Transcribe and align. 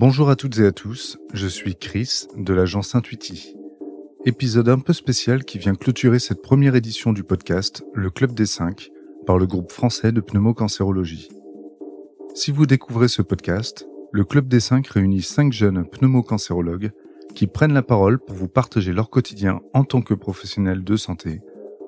Bonjour 0.00 0.30
à 0.30 0.36
toutes 0.36 0.60
et 0.60 0.64
à 0.64 0.70
tous, 0.70 1.18
je 1.34 1.48
suis 1.48 1.74
Chris 1.74 2.28
de 2.36 2.54
l'agence 2.54 2.94
Intuiti. 2.94 3.56
Épisode 4.24 4.68
un 4.68 4.78
peu 4.78 4.92
spécial 4.92 5.44
qui 5.44 5.58
vient 5.58 5.74
clôturer 5.74 6.20
cette 6.20 6.40
première 6.40 6.76
édition 6.76 7.12
du 7.12 7.24
podcast 7.24 7.82
Le 7.94 8.08
Club 8.08 8.32
des 8.32 8.46
5 8.46 8.90
par 9.26 9.38
le 9.38 9.46
groupe 9.48 9.72
français 9.72 10.12
de 10.12 10.20
pneumocancérologie. 10.20 11.30
Si 12.32 12.52
vous 12.52 12.64
découvrez 12.64 13.08
ce 13.08 13.22
podcast, 13.22 13.88
le 14.12 14.24
Club 14.24 14.46
des 14.46 14.60
5 14.60 14.86
réunit 14.86 15.20
5 15.20 15.52
jeunes 15.52 15.84
pneumocancérologues 15.84 16.92
qui 17.34 17.48
prennent 17.48 17.74
la 17.74 17.82
parole 17.82 18.20
pour 18.20 18.36
vous 18.36 18.46
partager 18.46 18.92
leur 18.92 19.10
quotidien 19.10 19.62
en 19.74 19.82
tant 19.82 20.02
que 20.02 20.14
professionnels 20.14 20.84
de 20.84 20.94
santé, 20.94 21.40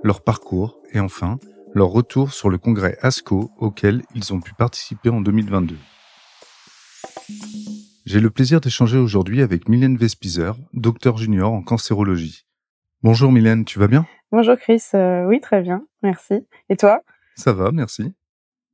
leur 0.03 0.25
parcours 0.25 0.81
et 0.93 0.99
enfin 0.99 1.39
leur 1.75 1.91
retour 1.91 2.33
sur 2.33 2.51
le 2.51 2.59
congrès 2.59 2.99
ASCO 3.03 3.53
auquel 3.57 4.03
ils 4.17 4.35
ont 4.35 4.41
pu 4.41 4.53
participer 4.55 5.11
en 5.11 5.21
2022. 5.21 5.77
J'ai 8.13 8.19
le 8.19 8.31
plaisir 8.31 8.61
d'échanger 8.61 8.99
aujourd'hui 8.99 9.41
avec 9.41 9.69
Mylène 9.69 9.97
Vespizer, 9.97 10.57
docteur 10.73 11.17
junior 11.17 11.53
en 11.53 11.63
cancérologie. 11.63 12.45
Bonjour 13.05 13.31
Mylène, 13.31 13.65
tu 13.65 13.79
vas 13.79 13.87
bien? 13.87 14.05
Bonjour 14.33 14.57
Chris, 14.57 14.83
euh, 14.95 15.29
oui 15.29 15.41
très 15.41 15.63
bien, 15.63 15.87
merci. 16.03 16.35
Et 16.69 16.77
toi? 16.77 17.03
Ça 17.37 17.53
va, 17.53 17.71
merci. 17.71 18.13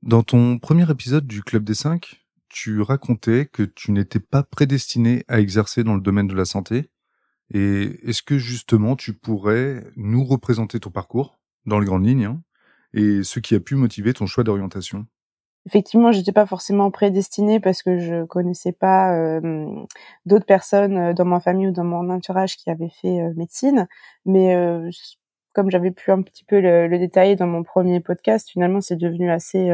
Dans 0.00 0.22
ton 0.22 0.58
premier 0.58 0.90
épisode 0.90 1.26
du 1.26 1.42
Club 1.42 1.64
des 1.64 1.74
5, 1.74 2.24
tu 2.48 2.80
racontais 2.80 3.44
que 3.44 3.62
tu 3.62 3.92
n'étais 3.92 4.20
pas 4.20 4.42
prédestiné 4.42 5.22
à 5.28 5.38
exercer 5.38 5.84
dans 5.84 5.96
le 5.96 6.00
domaine 6.00 6.28
de 6.28 6.34
la 6.34 6.46
santé. 6.46 6.88
Et 7.52 8.08
est-ce 8.08 8.22
que 8.22 8.38
justement 8.38 8.96
tu 8.96 9.12
pourrais 9.12 9.84
nous 9.96 10.24
représenter 10.24 10.80
ton 10.80 10.88
parcours 10.90 11.38
dans 11.66 11.78
les 11.78 11.84
grandes 11.84 12.06
lignes 12.06 12.24
hein, 12.24 12.42
et 12.94 13.22
ce 13.22 13.38
qui 13.40 13.54
a 13.54 13.60
pu 13.60 13.74
motiver 13.74 14.14
ton 14.14 14.24
choix 14.24 14.44
d'orientation? 14.44 15.06
Effectivement, 15.66 16.12
j'étais 16.12 16.32
pas 16.32 16.46
forcément 16.46 16.90
prédestinée 16.92 17.58
parce 17.58 17.82
que 17.82 17.98
je 17.98 18.24
connaissais 18.24 18.72
pas 18.72 19.40
d'autres 20.24 20.46
personnes 20.46 21.12
dans 21.12 21.24
ma 21.24 21.40
famille 21.40 21.68
ou 21.68 21.72
dans 21.72 21.84
mon 21.84 22.08
entourage 22.08 22.56
qui 22.56 22.70
avaient 22.70 22.88
fait 22.88 23.34
médecine, 23.34 23.88
mais 24.24 24.56
comme 25.52 25.70
j'avais 25.70 25.90
pu 25.90 26.12
un 26.12 26.22
petit 26.22 26.44
peu 26.44 26.60
le, 26.60 26.86
le, 26.86 26.98
détailler 26.98 27.34
dans 27.34 27.48
mon 27.48 27.64
premier 27.64 27.98
podcast, 27.98 28.48
finalement, 28.48 28.80
c'est 28.80 28.96
devenu 28.96 29.28
assez 29.28 29.68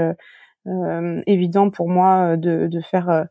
évident 1.27 1.69
pour 1.69 1.91
moi 1.91 2.39
de, 2.39 2.69
de 2.69 2.81
faire 2.81 3.27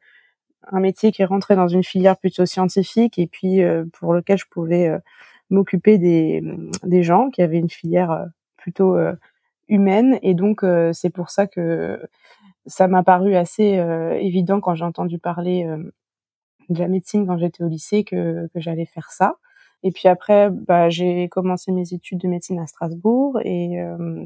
un 0.72 0.80
métier 0.80 1.12
qui 1.12 1.23
rentrait 1.23 1.56
dans 1.56 1.67
une 1.67 1.84
filière 1.84 2.17
plutôt 2.17 2.45
scientifique 2.45 3.17
et 3.17 3.26
puis 3.26 3.62
pour 3.94 4.14
lequel 4.14 4.38
je 4.38 4.45
pouvais 4.50 4.92
m'occuper 5.50 5.98
des, 5.98 6.44
des 6.84 7.02
gens 7.02 7.30
qui 7.32 7.42
avaient 7.42 7.58
une 7.58 7.70
filière 7.70 8.28
plutôt 8.58 8.98
humaine. 9.67 10.20
Et 10.22 10.36
donc 10.36 10.64
c'est 10.94 11.09
pour 11.09 11.32
ça 11.32 11.48
que 11.48 12.00
ça 12.66 12.88
m'a 12.88 13.04
paru 13.04 13.36
assez 13.36 13.78
euh, 13.78 14.14
évident 14.20 14.59
quand 14.62 14.76
j'ai 14.76 14.86
entendu 14.86 15.20
parler 15.20 15.66
euh, 15.66 15.92
de 16.70 16.80
la 16.80 16.88
médecine 16.88 17.26
quand 17.28 17.38
j'étais 17.38 17.64
au 17.64 17.67
lycée 17.67 18.04
que, 18.04 18.48
que 18.54 18.59
j'allais 18.59 18.86
faire 18.86 19.12
ça. 19.12 19.38
Et 19.84 19.92
puis 19.92 20.08
après, 20.08 20.50
bah, 20.52 20.89
j'ai 20.89 21.28
commencé 21.30 21.72
mes 21.72 21.94
études 21.94 22.20
de 22.20 22.28
médecine 22.28 22.59
à 22.59 22.67
Strasbourg 22.67 23.39
et 23.44 23.82
euh, 23.82 24.26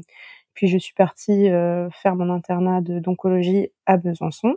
puis 0.54 0.68
je 0.68 0.78
suis 0.78 0.94
partie 0.94 1.48
faire 1.92 2.16
mon 2.16 2.30
internat 2.30 2.80
d'oncologie 2.82 3.70
à 3.86 3.96
Besançon. 3.98 4.56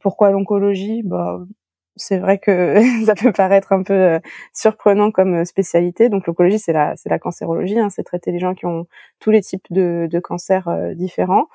pourquoi 0.00 0.30
l'oncologie? 0.30 1.02
Bah, 1.02 1.40
c'est 1.96 2.18
vrai 2.18 2.38
que 2.38 2.76
ça 3.06 3.14
peut 3.14 3.32
paraître 3.32 3.72
un 3.72 3.82
peu 3.82 4.20
surprenant 4.52 5.10
comme 5.10 5.44
spécialité. 5.44 6.08
Donc 6.08 6.26
l'oncologie, 6.26 6.58
c'est 6.58 6.72
la, 6.72 6.96
c'est 6.96 7.10
la 7.10 7.18
cancérologie, 7.18 7.78
hein, 7.78 7.90
c'est 7.90 8.02
traiter 8.02 8.32
les 8.32 8.38
gens 8.38 8.54
qui 8.54 8.66
ont 8.66 8.86
tous 9.20 9.30
les 9.30 9.42
types 9.42 9.66
de, 9.70 10.08
de 10.10 10.18
cancers 10.18 10.68
différents. 10.94 11.46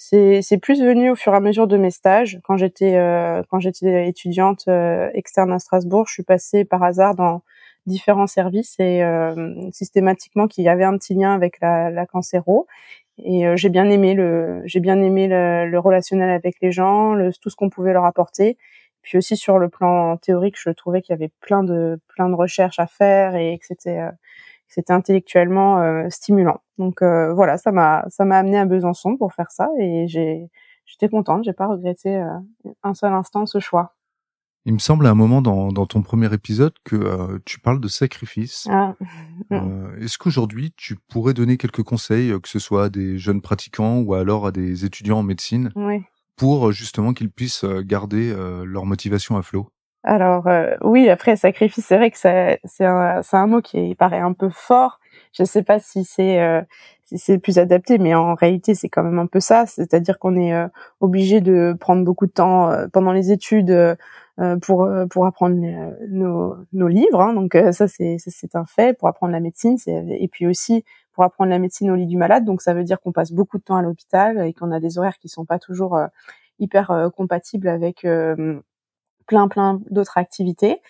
C'est 0.00 0.58
plus 0.62 0.80
venu 0.80 1.10
au 1.10 1.16
fur 1.16 1.34
et 1.34 1.36
à 1.36 1.40
mesure 1.40 1.66
de 1.66 1.76
mes 1.76 1.90
stages. 1.90 2.40
Quand 2.44 2.56
j'étais 2.56 2.96
euh, 2.96 3.42
quand 3.50 3.58
j'étais 3.58 4.08
étudiante 4.08 4.64
euh, 4.68 5.10
externe 5.12 5.52
à 5.52 5.58
Strasbourg, 5.58 6.06
je 6.06 6.12
suis 6.12 6.22
passée 6.22 6.64
par 6.64 6.84
hasard 6.84 7.16
dans 7.16 7.42
différents 7.86 8.28
services 8.28 8.76
et 8.78 9.02
euh, 9.02 9.70
systématiquement 9.72 10.46
qu'il 10.46 10.62
y 10.64 10.68
avait 10.68 10.84
un 10.84 10.96
petit 10.96 11.14
lien 11.14 11.34
avec 11.34 11.58
la, 11.60 11.90
la 11.90 12.06
cancéro. 12.06 12.68
Et 13.18 13.44
j'ai 13.56 13.68
bien 13.70 13.90
aimé 13.90 14.14
le 14.14 14.62
j'ai 14.66 14.78
bien 14.78 15.02
aimé 15.02 15.26
le, 15.26 15.66
le, 15.68 15.78
relationnel 15.80 16.30
avec 16.30 16.56
les 16.62 16.70
gens, 16.70 17.14
le, 17.14 17.32
tout 17.32 17.50
ce 17.50 17.56
qu'on 17.56 17.68
pouvait 17.70 17.92
leur 17.92 18.04
apporter. 18.04 18.56
Puis 19.02 19.18
aussi 19.18 19.36
sur 19.36 19.58
le 19.58 19.68
plan 19.68 20.16
théorique, 20.16 20.56
je 20.58 20.70
trouvais 20.70 21.02
qu'il 21.02 21.12
y 21.14 21.16
avait 21.16 21.32
plein 21.40 21.64
de 21.64 21.98
plein 22.08 22.28
de 22.28 22.34
recherches 22.34 22.78
à 22.78 22.86
faire 22.86 23.34
et 23.34 23.58
que 23.58 23.66
c'était 23.66 23.98
c'était 24.68 24.92
intellectuellement 24.92 25.80
euh, 25.80 26.08
stimulant. 26.10 26.60
Donc 26.78 27.02
euh, 27.02 27.32
voilà, 27.32 27.58
ça 27.58 27.72
m'a 27.72 28.04
ça 28.08 28.24
m'a 28.24 28.38
amené 28.38 28.58
à 28.58 28.66
Besançon 28.66 29.16
pour 29.16 29.32
faire 29.32 29.50
ça 29.50 29.68
et 29.80 30.06
j'ai 30.06 30.50
j'étais 30.84 31.08
contente, 31.08 31.44
j'ai 31.44 31.52
pas 31.52 31.66
regretté 31.66 32.16
euh, 32.16 32.28
un 32.82 32.94
seul 32.94 33.12
instant 33.12 33.46
ce 33.46 33.58
choix. 33.58 33.94
Il 34.64 34.74
me 34.74 34.78
semble 34.78 35.06
à 35.06 35.10
un 35.10 35.14
moment 35.14 35.40
dans, 35.40 35.68
dans 35.68 35.86
ton 35.86 36.02
premier 36.02 36.32
épisode 36.34 36.74
que 36.84 37.38
tu 37.46 37.58
parles 37.58 37.80
de 37.80 37.88
sacrifice. 37.88 38.68
Ah. 38.70 38.94
Est-ce 39.98 40.18
qu'aujourd'hui 40.18 40.74
tu 40.76 40.96
pourrais 41.08 41.32
donner 41.32 41.56
quelques 41.56 41.82
conseils, 41.82 42.38
que 42.42 42.48
ce 42.50 42.58
soit 42.58 42.84
à 42.84 42.88
des 42.90 43.16
jeunes 43.16 43.40
pratiquants 43.40 44.00
ou 44.00 44.12
alors 44.12 44.46
à 44.46 44.52
des 44.52 44.84
étudiants 44.84 45.20
en 45.20 45.22
médecine, 45.22 45.70
oui. 45.74 46.02
pour 46.36 46.70
justement 46.72 47.14
qu'ils 47.14 47.30
puissent 47.30 47.64
garder 47.64 48.34
leur 48.66 48.84
motivation 48.84 49.38
à 49.38 49.42
flot? 49.42 49.70
Alors 50.08 50.46
euh, 50.46 50.74
oui, 50.80 51.10
après 51.10 51.36
sacrifice, 51.36 51.84
c'est 51.84 51.96
vrai 51.98 52.10
que 52.10 52.16
c'est 52.16 52.84
un, 52.86 53.46
mot 53.46 53.60
qui 53.60 53.94
paraît 53.94 54.20
un 54.20 54.32
peu 54.32 54.48
fort. 54.48 55.00
Je 55.34 55.42
ne 55.42 55.46
sais 55.46 55.62
pas 55.62 55.78
si 55.80 56.02
c'est 56.04 56.40
euh, 56.40 56.62
si 57.04 57.18
c'est 57.18 57.38
plus 57.38 57.58
adapté, 57.58 57.98
mais 57.98 58.14
en 58.14 58.34
réalité 58.34 58.74
c'est 58.74 58.88
quand 58.88 59.02
même 59.02 59.18
un 59.18 59.26
peu 59.26 59.40
ça. 59.40 59.66
C'est-à-dire 59.66 60.18
qu'on 60.18 60.34
est, 60.36 60.54
euh, 60.54 60.66
obligé 61.00 61.42
de 61.42 61.76
prendre 61.78 62.04
beaucoup 62.04 62.26
de 62.26 62.32
temps 62.32 62.72
pendant 62.90 63.12
les 63.12 63.32
études 63.32 63.96
pour 64.62 65.26
apprendre 65.26 65.56
nos, 66.08 66.56
nos 66.72 66.88
livres. 66.88 67.20
Hein. 67.20 67.34
donc 67.34 67.52
ça 67.72 67.86
c'est 67.86 68.16
c'est 68.18 68.56
un 68.56 68.64
fait. 68.64 68.96
Pour 68.98 69.08
apprendre 69.08 69.32
la 69.32 69.40
médecine, 69.40 69.76
et 69.86 70.28
puis 70.28 70.46
aussi 70.46 70.84
pour 71.12 71.24
apprendre 71.24 71.50
la 71.50 71.58
médecine 71.58 71.90
au 71.90 71.96
lit 71.96 72.06
du 72.06 72.16
malade. 72.16 72.46
Donc 72.46 72.62
ça 72.62 72.72
veut 72.72 72.84
dire 72.84 72.98
qu'on 73.00 73.12
passe 73.12 73.32
beaucoup 73.32 73.58
de 73.58 73.62
temps 73.62 73.76
à 73.76 73.82
l'hôpital 73.82 74.46
et 74.46 74.54
qu'on 74.54 74.72
a 74.72 74.80
des 74.80 74.96
horaires 74.96 75.18
qui 75.18 75.28
sont 75.28 75.44
pas 75.44 75.58
toujours 75.58 75.98
hyper 76.58 77.10
compatibles 77.14 77.68
avec 77.68 78.06
plein 79.28 79.46
plein 79.46 79.80
d'autres 79.90 80.18
activités, 80.18 80.80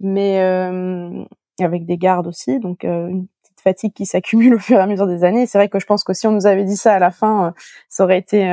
mais 0.00 0.42
euh, 0.42 1.24
avec 1.60 1.86
des 1.86 1.96
gardes 1.96 2.26
aussi, 2.26 2.58
donc 2.58 2.84
euh, 2.84 3.08
une 3.08 3.26
petite 3.26 3.60
fatigue 3.62 3.92
qui 3.94 4.04
s'accumule 4.04 4.54
au 4.56 4.58
fur 4.58 4.78
et 4.78 4.82
à 4.82 4.86
mesure 4.86 5.06
des 5.06 5.24
années. 5.24 5.46
C'est 5.46 5.56
vrai 5.56 5.68
que 5.68 5.78
je 5.78 5.86
pense 5.86 6.04
que 6.04 6.12
si 6.12 6.26
on 6.26 6.32
nous 6.32 6.46
avait 6.46 6.64
dit 6.64 6.76
ça 6.76 6.94
à 6.94 6.98
la 6.98 7.10
fin, 7.10 7.46
euh, 7.46 7.50
ça 7.88 8.04
aurait 8.04 8.18
été, 8.18 8.44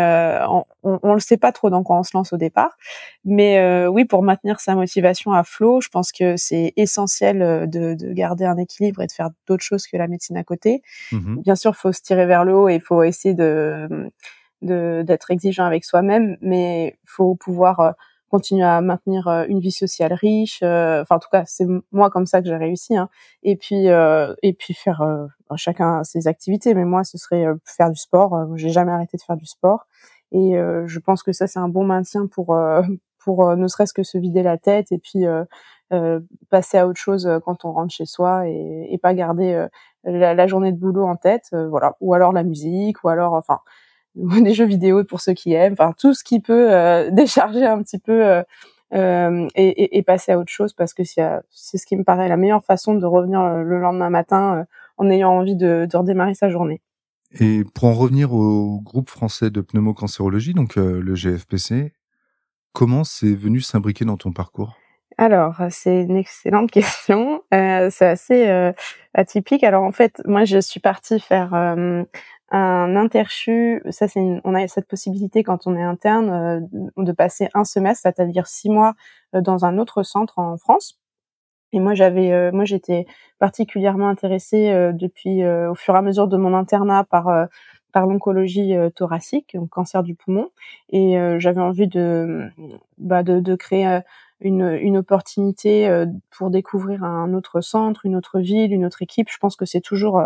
on, 0.47 0.63
on, 0.83 1.13
le 1.13 1.19
sait 1.19 1.37
pas 1.37 1.51
trop 1.51 1.69
dans 1.69 1.83
quoi 1.83 1.97
on 1.97 2.03
se 2.03 2.11
lance 2.13 2.31
au 2.31 2.37
départ, 2.37 2.77
mais 3.25 3.85
oui, 3.87 4.05
pour 4.05 4.23
maintenir 4.23 4.59
sa 4.59 4.75
motivation 4.75 5.33
à 5.33 5.43
flot, 5.43 5.81
je 5.81 5.89
pense 5.89 6.11
que 6.11 6.37
c'est 6.37 6.73
essentiel 6.77 7.67
de, 7.69 7.95
de, 7.95 8.13
garder 8.13 8.45
un 8.45 8.57
équilibre 8.57 9.01
et 9.01 9.07
de 9.07 9.11
faire 9.11 9.29
d'autres 9.47 9.63
choses 9.63 9.87
que 9.87 9.97
la 9.97 10.07
médecine 10.07 10.37
à 10.37 10.43
côté. 10.43 10.81
Mmh 11.11 11.41
Bien 11.41 11.55
sûr, 11.55 11.75
faut 11.75 11.91
se 11.91 12.01
tirer 12.01 12.25
vers 12.25 12.45
le 12.45 12.55
haut 12.55 12.69
et 12.69 12.75
il 12.75 12.81
faut 12.81 13.03
essayer 13.03 13.33
de 13.33 14.11
d'être 14.61 15.31
exigeant 15.31 15.65
avec 15.65 15.83
soi-même, 15.83 16.37
mais 16.39 16.95
faut 17.03 17.33
pouvoir 17.33 17.95
continuer 18.31 18.63
à 18.63 18.79
maintenir 18.81 19.27
euh, 19.27 19.45
une 19.49 19.59
vie 19.59 19.71
sociale 19.71 20.13
riche. 20.13 20.61
Euh, 20.63 21.01
enfin, 21.01 21.17
en 21.17 21.19
tout 21.19 21.29
cas, 21.29 21.43
c'est 21.45 21.67
moi 21.91 22.09
comme 22.09 22.25
ça 22.25 22.41
que 22.41 22.47
j'ai 22.47 22.55
réussi. 22.55 22.95
Hein. 22.95 23.09
Et 23.43 23.57
puis, 23.57 23.89
euh, 23.89 24.33
et 24.41 24.53
puis 24.53 24.73
faire 24.73 25.03
chacun 25.57 26.03
ses 26.03 26.27
activités. 26.27 26.73
Mais 26.73 26.85
moi, 26.85 27.03
ce 27.03 27.17
serait 27.17 27.45
faire 27.65 27.91
du 27.91 27.99
sport. 27.99 28.47
j'ai 28.55 28.69
jamais 28.69 28.91
arrêté 28.91 29.17
de 29.17 29.21
faire 29.21 29.35
du 29.35 29.45
sport. 29.45 29.85
Et 30.31 30.53
je 30.53 30.99
pense 30.99 31.23
que 31.23 31.33
ça, 31.33 31.47
c'est 31.47 31.59
un 31.59 31.67
bon 31.67 31.83
maintien 31.83 32.27
pour 32.27 32.57
pour 33.25 33.55
ne 33.55 33.67
serait-ce 33.67 33.93
que 33.93 34.03
se 34.03 34.17
vider 34.17 34.43
la 34.43 34.57
tête 34.57 34.91
et 34.91 34.97
puis 34.97 35.25
passer 36.49 36.77
à 36.77 36.87
autre 36.87 36.99
chose 36.99 37.29
quand 37.43 37.65
on 37.65 37.73
rentre 37.73 37.93
chez 37.93 38.05
soi 38.05 38.47
et, 38.47 38.87
et 38.89 38.97
pas 38.97 39.13
garder 39.13 39.67
la, 40.05 40.33
la, 40.33 40.47
journée 40.47 40.71
de 40.71 40.77
boulot 40.77 41.05
en 41.05 41.17
tête. 41.17 41.49
voilà. 41.51 41.97
Ou 41.99 42.13
alors 42.13 42.31
la 42.31 42.43
musique, 42.43 43.03
ou 43.03 43.09
alors, 43.09 43.33
enfin 43.33 43.59
des 44.15 44.53
jeux 44.53 44.65
vidéo 44.65 45.03
pour 45.03 45.21
ceux 45.21 45.33
qui 45.33 45.53
aiment, 45.53 45.73
enfin 45.73 45.93
tout 45.97 46.13
ce 46.13 46.23
qui 46.23 46.39
peut 46.39 46.73
euh, 46.73 47.09
décharger 47.11 47.65
un 47.65 47.81
petit 47.81 47.99
peu 47.99 48.25
euh, 48.25 48.43
euh, 48.93 49.47
et, 49.55 49.67
et, 49.67 49.97
et, 49.97 50.03
passer 50.03 50.33
à 50.33 50.37
autre 50.37 50.51
chose 50.51 50.73
parce 50.73 50.93
que 50.93 51.03
c'est 51.05 51.77
ce 51.77 51.85
qui 51.85 51.95
me 51.95 52.03
paraît 52.03 52.27
la 52.27 52.35
meilleure 52.35 52.63
façon 52.63 52.93
de 52.93 53.05
revenir 53.05 53.41
le 53.41 53.79
lendemain 53.79 54.09
matin 54.09 54.65
en 54.97 55.09
ayant 55.09 55.31
envie 55.31 55.55
de, 55.55 55.87
de, 55.89 55.97
redémarrer 55.97 56.35
sa 56.35 56.49
journée. 56.49 56.81
Et 57.39 57.63
pour 57.73 57.85
en 57.85 57.93
revenir 57.93 58.33
au 58.33 58.81
groupe 58.81 59.09
français 59.09 59.49
de 59.49 59.61
pneumocancérologie, 59.61 60.53
donc 60.53 60.75
le 60.75 61.15
GFPC, 61.15 61.93
comment 62.73 63.05
c'est 63.05 63.33
venu 63.33 63.61
s'imbriquer 63.61 64.03
dans 64.03 64.17
ton 64.17 64.33
parcours? 64.33 64.75
Alors, 65.21 65.55
c'est 65.69 66.01
une 66.01 66.17
excellente 66.17 66.71
question. 66.71 67.43
Euh, 67.53 67.89
c'est 67.91 68.07
assez 68.07 68.47
euh, 68.47 68.71
atypique. 69.13 69.63
Alors 69.63 69.83
en 69.83 69.91
fait, 69.91 70.19
moi, 70.25 70.45
je 70.45 70.59
suis 70.59 70.79
partie 70.79 71.19
faire 71.19 71.53
euh, 71.53 72.03
un 72.51 72.95
interchu, 72.97 73.81
ça 73.89 74.07
c'est 74.07 74.41
on 74.43 74.53
a 74.55 74.67
cette 74.67 74.87
possibilité 74.87 75.41
quand 75.43 75.67
on 75.67 75.75
est 75.75 75.81
interne 75.83 76.29
euh, 76.29 76.59
de 76.97 77.11
passer 77.13 77.47
un 77.53 77.63
semestre, 77.63 78.01
c'est-à-dire 78.03 78.47
six 78.47 78.69
mois 78.69 78.93
euh, 79.35 79.41
dans 79.41 79.63
un 79.65 79.77
autre 79.77 80.03
centre 80.03 80.37
en 80.37 80.57
France. 80.57 80.99
Et 81.71 81.79
moi 81.79 81.93
j'avais, 81.93 82.33
euh, 82.33 82.51
moi 82.51 82.65
j'étais 82.65 83.05
particulièrement 83.39 84.09
intéressée 84.09 84.91
depuis 84.93 85.45
au 85.45 85.75
fur 85.75 85.95
et 85.95 85.97
à 85.97 86.01
mesure 86.01 86.27
de 86.27 86.37
mon 86.37 86.53
internat 86.53 87.05
par 87.05 87.47
par 87.93 88.07
l'oncologie 88.07 88.73
thoracique, 88.95 89.51
donc 89.55 89.69
cancer 89.69 90.03
du 90.03 90.15
poumon, 90.15 90.49
et 90.89 91.17
j'avais 91.39 91.61
envie 91.61 91.87
de, 91.87 92.49
bah, 92.97 93.23
de, 93.23 93.39
de 93.39 93.55
créer 93.55 93.99
une, 94.39 94.77
une 94.81 94.97
opportunité 94.97 96.05
pour 96.29 96.51
découvrir 96.51 97.03
un 97.03 97.33
autre 97.33 97.61
centre, 97.61 98.05
une 98.05 98.15
autre 98.15 98.39
ville, 98.39 98.73
une 98.73 98.85
autre 98.85 99.01
équipe. 99.01 99.29
Je 99.29 99.37
pense 99.39 99.55
que 99.55 99.65
c'est 99.65 99.81
toujours 99.81 100.21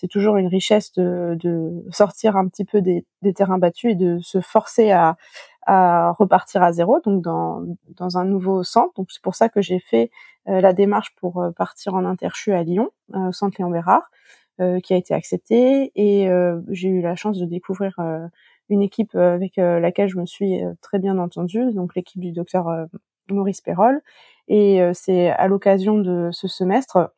c'est 0.00 0.08
toujours 0.08 0.38
une 0.38 0.46
richesse 0.46 0.92
de, 0.92 1.36
de, 1.38 1.84
sortir 1.90 2.36
un 2.36 2.48
petit 2.48 2.64
peu 2.64 2.80
des, 2.80 3.04
des, 3.20 3.34
terrains 3.34 3.58
battus 3.58 3.92
et 3.92 3.94
de 3.94 4.18
se 4.20 4.40
forcer 4.40 4.92
à, 4.92 5.18
à 5.66 6.12
repartir 6.12 6.62
à 6.62 6.72
zéro, 6.72 7.00
donc 7.00 7.22
dans, 7.22 7.62
dans 7.96 8.16
un 8.16 8.24
nouveau 8.24 8.62
centre. 8.62 8.94
Donc 8.96 9.12
c'est 9.12 9.20
pour 9.22 9.34
ça 9.34 9.50
que 9.50 9.60
j'ai 9.60 9.78
fait 9.78 10.10
la 10.46 10.72
démarche 10.72 11.14
pour 11.16 11.44
partir 11.54 11.94
en 11.94 12.06
interchu 12.06 12.54
à 12.54 12.62
Lyon, 12.62 12.90
au 13.12 13.30
centre 13.30 13.56
Léon 13.58 13.70
Bérard, 13.70 14.10
qui 14.82 14.94
a 14.94 14.96
été 14.96 15.12
accepté 15.12 15.92
et 15.94 16.30
j'ai 16.70 16.88
eu 16.88 17.02
la 17.02 17.14
chance 17.14 17.38
de 17.38 17.44
découvrir 17.44 18.00
une 18.70 18.80
équipe 18.80 19.14
avec 19.14 19.56
laquelle 19.56 20.08
je 20.08 20.16
me 20.16 20.24
suis 20.24 20.62
très 20.80 20.98
bien 20.98 21.18
entendue, 21.18 21.72
donc 21.74 21.94
l'équipe 21.94 22.20
du 22.20 22.32
docteur 22.32 22.86
Maurice 23.28 23.60
Perrol. 23.60 24.00
Et 24.48 24.80
c'est 24.94 25.28
à 25.28 25.46
l'occasion 25.46 25.98
de 25.98 26.30
ce 26.32 26.48
semestre 26.48 27.12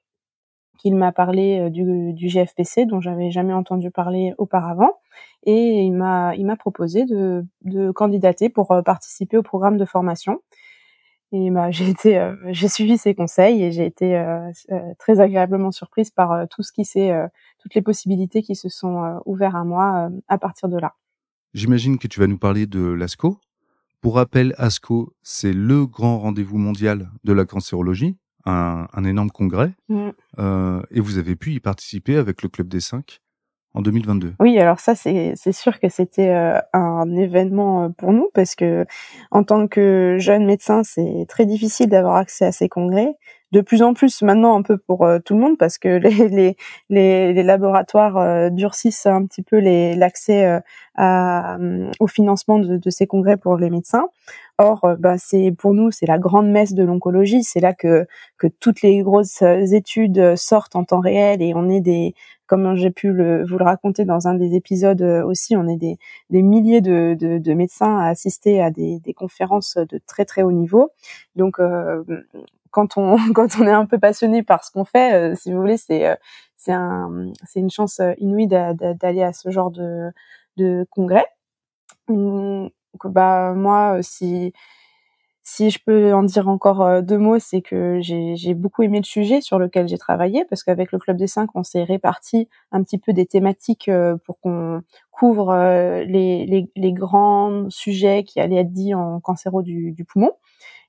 qu'il 0.83 0.97
m'a 0.97 1.13
parlé 1.13 1.71
du, 1.71 2.13
du, 2.13 2.29
GFPC 2.29 2.87
dont 2.87 3.01
j'avais 3.01 3.31
jamais 3.31 3.53
entendu 3.53 3.91
parler 3.91 4.35
auparavant 4.37 4.99
et 5.45 5.83
il 5.83 5.93
m'a 5.93 6.35
il 6.35 6.45
m'a 6.45 6.57
proposé 6.57 7.05
de, 7.05 7.45
de 7.65 7.93
candidater 7.93 8.49
pour 8.49 8.69
participer 8.85 9.37
au 9.37 9.43
programme 9.43 9.77
de 9.77 9.85
formation 9.85 10.41
et 11.31 11.51
bah, 11.51 11.71
j'ai 11.71 11.89
été 11.89 12.33
j'ai 12.51 12.69
suivi 12.69 12.99
ses 12.99 13.15
conseils 13.15 13.63
et 13.63 13.71
j'ai 13.71 13.87
été 13.87 14.21
très 14.99 15.21
agréablement 15.21 15.71
surprise 15.71 16.11
par 16.11 16.49
tout 16.49 16.63
ce 16.63 16.73
qui 16.73 16.85
s'est 16.85 17.13
toutes 17.61 17.75
les 17.75 17.83
possibilités 17.83 18.43
qui 18.43 18.57
se 18.57 18.69
sont 18.69 19.21
ouvertes 19.25 19.55
à 19.55 19.65
moi 19.65 20.11
à 20.27 20.39
partir 20.39 20.69
de 20.69 20.79
là. 20.79 20.95
J'imagine 21.55 21.99
que 21.99 22.09
tu 22.09 22.19
vas 22.19 22.27
nous 22.27 22.39
parler 22.39 22.67
de 22.67 22.81
l'ASCO. 22.81 23.39
Pour 24.03 24.17
rappel, 24.17 24.53
ASCO, 24.59 25.13
c'est 25.23 25.53
le 25.53 25.87
grand 25.87 26.19
rendez-vous 26.19 26.59
mondial 26.59 27.09
de 27.23 27.33
la 27.33 27.45
cancérologie, 27.45 28.17
un, 28.45 28.89
un 28.93 29.05
énorme 29.05 29.31
congrès. 29.31 29.73
Mmh. 29.89 30.11
Euh, 30.39 30.83
et 30.91 31.01
vous 31.01 31.19
avez 31.19 31.37
pu 31.37 31.53
y 31.53 31.61
participer 31.61 32.17
avec 32.17 32.43
le 32.43 32.49
Club 32.49 32.69
des 32.69 32.81
Cinq 32.81 33.21
en 33.75 33.81
2022. 33.81 34.35
Oui, 34.41 34.59
alors 34.59 34.81
ça, 34.81 34.95
c'est 34.95 35.35
sûr 35.53 35.81
que 35.81 35.89
c'était 35.89 36.29
euh, 36.29 36.59
un 36.73 37.15
événement 37.17 37.85
euh, 37.85 37.89
pour 37.89 38.13
nous 38.13 38.29
parce 38.35 38.55
que 38.55 38.85
en 39.31 39.45
tant 39.45 39.67
que 39.67 40.17
jeune 40.19 40.45
médecin, 40.45 40.83
c'est 40.85 41.27
très 41.29 41.47
difficile 41.47 41.89
d'avoir 41.89 42.17
accès 42.17 42.45
à 42.45 42.53
ces 42.53 42.69
congrès 42.69 43.15
de 43.53 43.61
plus 43.61 43.83
en 43.83 43.95
plus 43.95 44.23
maintenant 44.23 44.57
un 44.57 44.63
peu 44.63 44.79
pour 44.79 45.05
euh, 45.05 45.19
tout 45.19 45.35
le 45.35 45.41
monde 45.41 45.59
parce 45.59 45.79
que 45.79 45.89
les, 45.99 46.29
les, 46.29 46.57
les, 46.89 47.33
les 47.33 47.43
laboratoires 47.43 48.17
euh, 48.17 48.51
durcissent 48.51 49.07
un 49.07 49.25
petit 49.27 49.43
peu 49.43 49.61
l'accès 49.61 50.47
euh, 50.47 50.61
à, 50.97 51.59
au 52.01 52.07
financement 52.07 52.59
de, 52.59 52.77
de, 52.77 52.91
ces 52.91 53.07
congrès 53.07 53.37
pour 53.37 53.57
les 53.57 53.71
médecins. 53.71 54.09
Or, 54.59 54.97
bah, 54.99 55.17
c'est 55.19 55.53
pour 55.57 55.75
nous 55.75 55.91
c'est 55.91 56.07
la 56.07 56.19
grande 56.19 56.51
messe 56.51 56.75
de 56.75 56.85
l'oncologie. 56.85 57.43
C'est 57.43 57.61
là 57.61 57.73
que 57.73 58.07
que 58.39 58.47
toutes 58.47 58.83
les 58.83 59.03
grosses 59.03 59.43
études 59.43 60.37
sortent 60.37 60.77
en 60.77 60.85
temps 60.85 61.01
réel 61.01 61.43
et 61.43 61.53
on 61.55 61.69
est 61.69 61.81
des 61.81 62.15
comme 62.47 62.77
j'ai 62.77 62.91
pu 62.91 63.13
le, 63.13 63.45
vous 63.47 63.57
le 63.57 63.65
raconter 63.65 64.05
dans 64.05 64.29
un 64.29 64.35
des 64.35 64.55
épisodes 64.55 65.01
aussi, 65.01 65.57
on 65.57 65.67
est 65.69 65.79
des, 65.79 65.97
des 66.29 66.43
milliers 66.43 66.83
de, 66.83 67.17
de, 67.19 67.39
de, 67.39 67.55
médecins 67.55 67.99
à 67.99 68.09
assister 68.09 68.61
à 68.61 68.71
des, 68.71 68.99
des, 68.99 69.15
conférences 69.15 69.79
de 69.79 69.99
très 70.07 70.27
très 70.27 70.43
haut 70.43 70.53
niveau. 70.53 70.91
Donc, 71.35 71.59
quand 72.73 72.97
on 72.97 73.17
quand 73.35 73.57
on 73.61 73.67
est 73.69 73.73
un 73.73 73.87
peu 73.87 73.99
passionné 73.99 74.43
par 74.43 74.65
ce 74.65 74.73
qu'on 74.73 74.85
fait, 74.85 75.15
euh, 75.15 75.35
si 75.37 75.53
vous 75.53 75.61
voulez, 75.61 75.77
c'est 75.77 76.07
euh, 76.09 76.17
c'est 76.57 76.73
un 76.73 77.31
c'est 77.47 77.61
une 77.61 77.71
chance 77.71 78.01
euh, 78.01 78.15
inouïe 78.19 78.49
d'aller 78.49 79.23
à 79.23 79.33
ce 79.33 79.51
genre 79.51 79.71
de 79.71 80.11
de 80.57 80.87
congrès. 80.91 81.27
Donc, 82.09 82.73
bah 83.07 83.55
moi, 83.55 83.99
si 84.03 84.53
si 85.45 85.71
je 85.71 85.79
peux 85.85 86.15
en 86.15 86.23
dire 86.23 86.49
encore 86.49 87.03
deux 87.03 87.19
mots, 87.19 87.39
c'est 87.39 87.63
que 87.63 88.01
j'ai 88.03 88.55
beaucoup 88.55 88.83
aimé 88.83 88.99
le 88.99 89.05
sujet 89.05 89.41
sur 89.41 89.59
lequel 89.59 89.89
j'ai 89.89 89.99
travaillé 89.99 90.45
parce 90.49 90.63
qu'avec 90.63 90.93
le 90.93 90.99
club 90.99 91.17
des 91.17 91.27
cinq, 91.27 91.51
on 91.55 91.65
s'est 91.65 91.85
réparti 91.85 92.49
un 92.71 92.83
petit 92.83 92.99
peu 92.99 93.13
des 93.13 93.27
thématiques 93.27 93.91
pour 94.25 94.39
qu'on 94.41 94.83
couvre 95.11 95.53
les, 96.07 96.47
les, 96.47 96.71
les, 96.77 96.93
grands 96.93 97.69
sujets 97.71 98.25
qui 98.25 98.41
allaient 98.41 98.61
être 98.61 98.73
dits 98.73 98.95
en 98.95 99.21
cancéro 99.21 99.63
du, 99.63 99.93
du 99.93 100.05
poumon. 100.05 100.33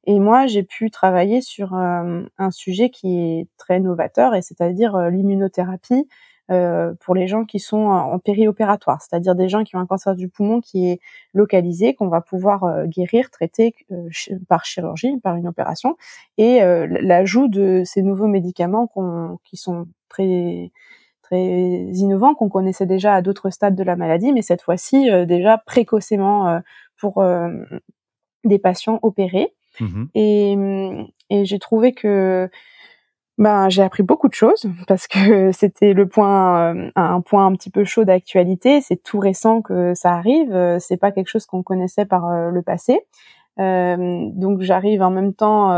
Et 0.06 0.20
moi, 0.20 0.48
j'ai 0.48 0.64
pu 0.64 0.92
travailler 0.92 1.42
sur 1.42 1.74
euh, 1.76 2.24
un 2.38 2.52
sujet 2.52 2.90
qui 2.90 3.18
est 3.20 3.48
très 3.58 3.80
novateur, 3.80 4.36
et 4.36 4.42
c'est-à-dire 4.42 4.96
euh, 4.96 5.10
l'immunothérapie 5.10 6.08
euh, 6.52 6.94
pour 7.00 7.16
les 7.16 7.26
gens 7.28 7.46
qui 7.46 7.60
sont 7.60 7.86
en 7.86 8.20
périopératoire, 8.20 9.02
c'est-à-dire 9.02 9.34
des 9.34 9.48
gens 9.48 9.64
qui 9.64 9.78
ont 9.78 9.80
un 9.80 9.86
cancer 9.86 10.14
du 10.16 10.28
poumon 10.28 10.60
qui 10.60 10.90
est 10.90 11.00
localisé, 11.34 11.94
qu'on 11.94 12.10
va 12.10 12.20
pouvoir 12.20 12.86
guérir, 12.88 13.32
traiter 13.32 13.74
par 14.50 14.66
chirurgie, 14.66 15.18
par 15.24 15.38
une 15.38 15.48
opération, 15.48 15.96
et 16.38 16.60
l'ajout 16.86 17.48
de 17.48 17.84
ces 17.86 18.02
nouveaux 18.02 18.28
médicaments 18.28 18.92
qui 19.46 19.56
sont 19.56 19.88
très 20.10 20.72
très 21.22 21.40
innovants, 21.94 22.36
qu'on 22.36 22.50
connaissait 22.50 22.86
déjà 22.86 23.16
à 23.16 23.22
d'autres 23.22 23.50
stades 23.50 23.76
de 23.76 23.84
la 23.84 23.96
maladie, 23.96 24.34
mais 24.34 24.42
cette 24.42 24.62
fois-ci 24.62 25.10
déjà 25.26 25.58
précocement 25.58 26.60
pour 26.98 27.24
des 28.44 28.60
patients 28.60 29.00
opérés. 29.02 29.54
Mmh 29.80 30.06
et, 30.16 31.46
j'ai 31.46 31.60
trouvé 31.60 31.94
que 31.94 32.50
ben 33.40 33.68
j'ai 33.70 33.82
appris 33.82 34.04
beaucoup 34.04 34.28
de 34.28 34.34
choses 34.36 34.66
parce 34.88 35.08
que 35.08 35.52
c'était 35.52 35.94
le 35.94 36.08
point 36.08 36.76
euh, 36.76 36.92
un 36.96 37.22
point 37.22 37.48
un 37.48 37.54
petit 37.54 37.72
peu 37.72 37.84
chaud 37.84 38.06
d'actualité. 38.06 38.82
C'est 38.82 39.02
tout 39.02 39.20
récent 39.20 39.62
que 39.62 39.94
ça 39.96 40.12
arrive. 40.12 40.78
C'est 40.80 40.98
pas 40.98 41.12
quelque 41.12 41.30
chose 41.30 41.46
qu'on 41.46 41.64
connaissait 41.64 42.06
par 42.06 42.30
euh, 42.30 42.50
le 42.52 42.62
passé. 42.62 43.00
Euh, 43.60 44.30
donc 44.34 44.62
j'arrive 44.62 45.02
en 45.04 45.12
même 45.12 45.34
temps 45.34 45.70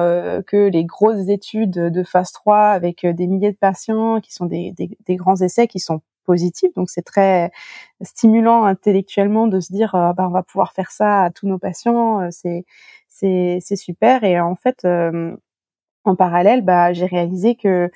que 0.48 0.70
les 0.70 0.86
grosses 0.86 1.28
études 1.30 1.72
de 1.72 2.04
phase 2.04 2.32
3 2.32 2.70
avec 2.70 3.06
des 3.06 3.28
milliers 3.28 3.52
de 3.52 3.58
patients 3.58 4.22
qui 4.22 4.34
sont 4.34 4.46
des, 4.46 4.72
des, 4.72 4.98
des 5.06 5.16
grands 5.16 5.36
essais 5.36 5.68
qui 5.68 5.80
sont 5.80 6.02
positifs. 6.26 6.74
Donc 6.76 6.90
c'est 6.90 7.04
très 7.04 7.52
stimulant 8.02 8.64
intellectuellement 8.66 9.48
de 9.48 9.60
se 9.60 9.72
dire 9.72 9.92
bah, 9.94 10.26
on 10.28 10.30
va 10.30 10.44
pouvoir 10.44 10.74
faire 10.74 10.92
ça 10.92 11.24
à 11.24 11.30
tous 11.32 11.48
nos 11.48 11.60
patients. 11.60 12.30
C'est 12.32 12.66
c'est 13.16 13.76
super. 13.76 14.24
Et 14.24 14.40
en 14.40 14.56
fait, 14.56 14.84
euh, 14.86 15.36
en 16.04 16.16
parallèle, 16.16 16.64
bah, 16.64 16.94
j'ai 16.94 17.06
réalisé 17.06 17.56
que 17.56 17.92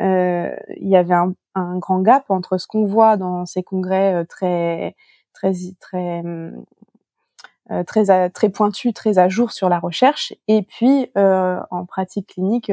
euh, 0.00 0.56
il 0.76 0.88
y 0.88 0.96
avait 0.96 1.14
un, 1.14 1.34
un, 1.54 1.78
grand 1.78 2.00
gap 2.00 2.24
entre 2.30 2.58
ce 2.58 2.66
qu'on 2.66 2.86
voit 2.86 3.16
dans 3.16 3.44
ces 3.46 3.62
congrès 3.62 4.14
euh, 4.14 4.24
très 4.24 4.96
très 5.34 5.52
très 5.80 6.22
très 7.86 8.30
très 8.30 8.48
pointu, 8.50 8.92
très 8.92 9.18
à 9.18 9.28
jour 9.28 9.52
sur 9.52 9.68
la 9.68 9.78
recherche, 9.78 10.34
et 10.48 10.62
puis 10.62 11.10
en 11.16 11.86
pratique 11.86 12.28
clinique 12.34 12.72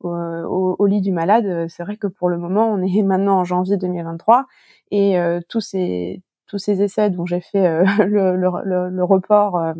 au, 0.00 0.76
au, 0.78 0.86
lit 0.86 1.00
du 1.00 1.12
malade. 1.12 1.66
C'est 1.68 1.82
vrai 1.82 1.96
que 1.96 2.06
pour 2.06 2.28
le 2.28 2.38
moment, 2.38 2.68
on 2.68 2.82
est 2.82 3.02
maintenant 3.04 3.40
en 3.40 3.44
janvier 3.44 3.76
2023 3.76 4.46
et 4.90 5.16
tous 5.48 5.60
ces 5.60 6.22
tous 6.46 6.58
ces 6.58 6.82
essais 6.82 7.10
dont 7.10 7.26
j'ai 7.26 7.40
fait 7.40 7.84
le, 8.06 8.36
le, 8.36 8.88
le, 8.90 9.04
report 9.04 9.74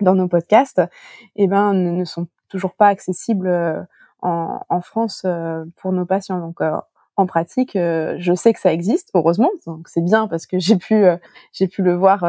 dans 0.00 0.14
nos 0.14 0.28
podcasts, 0.28 0.82
eh 1.36 1.46
ben, 1.46 1.72
ne, 1.72 2.04
sont 2.04 2.26
toujours 2.48 2.74
pas 2.74 2.88
accessibles 2.88 3.48
euh, 3.48 3.82
en, 4.22 4.60
en 4.68 4.80
France 4.80 5.22
euh, 5.24 5.64
pour 5.76 5.92
nos 5.92 6.06
patients. 6.06 6.38
Donc, 6.38 6.60
euh, 6.60 6.76
en 7.16 7.26
pratique, 7.26 7.74
je 7.74 8.34
sais 8.34 8.52
que 8.52 8.58
ça 8.58 8.72
existe, 8.72 9.10
heureusement. 9.14 9.50
Donc, 9.66 9.86
c'est 9.86 10.02
bien 10.02 10.26
parce 10.26 10.46
que 10.46 10.58
j'ai 10.58 10.74
pu, 10.76 11.04
j'ai 11.52 11.68
pu 11.68 11.82
le 11.82 11.94
voir 11.94 12.24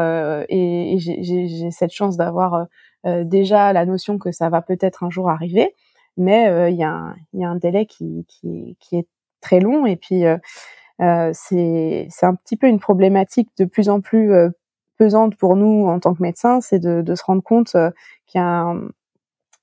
et, 0.48 0.96
j'ai 1.00 1.70
cette 1.72 1.90
chance 1.90 2.16
d'avoir 2.16 2.68
déjà 3.04 3.72
la 3.72 3.84
notion 3.84 4.16
que 4.16 4.30
ça 4.30 4.48
va 4.48 4.62
peut-être 4.62 5.02
un 5.02 5.10
jour 5.10 5.28
arriver. 5.28 5.74
Mais 6.16 6.70
il 6.70 6.76
y, 6.76 6.84
a 6.84 6.90
un, 6.90 7.16
y 7.32 7.44
a 7.44 7.48
un 7.48 7.56
délai 7.56 7.86
qui, 7.86 8.26
qui, 8.28 8.76
qui 8.78 8.98
est 8.98 9.08
très 9.40 9.58
long 9.58 9.86
et 9.86 9.96
puis 9.96 10.22
c'est 11.00 12.06
un 12.22 12.34
petit 12.36 12.56
peu 12.56 12.68
une 12.68 12.78
problématique 12.78 13.48
de 13.58 13.64
plus 13.64 13.88
en 13.88 14.00
plus 14.00 14.32
pesante 14.96 15.36
pour 15.36 15.56
nous 15.56 15.86
en 15.86 16.00
tant 16.00 16.14
que 16.14 16.22
médecins, 16.22 16.60
c'est 16.60 16.78
de, 16.78 17.14
se 17.14 17.24
rendre 17.24 17.42
compte 17.42 17.74
euh, 17.74 17.90
qu'il 18.26 18.40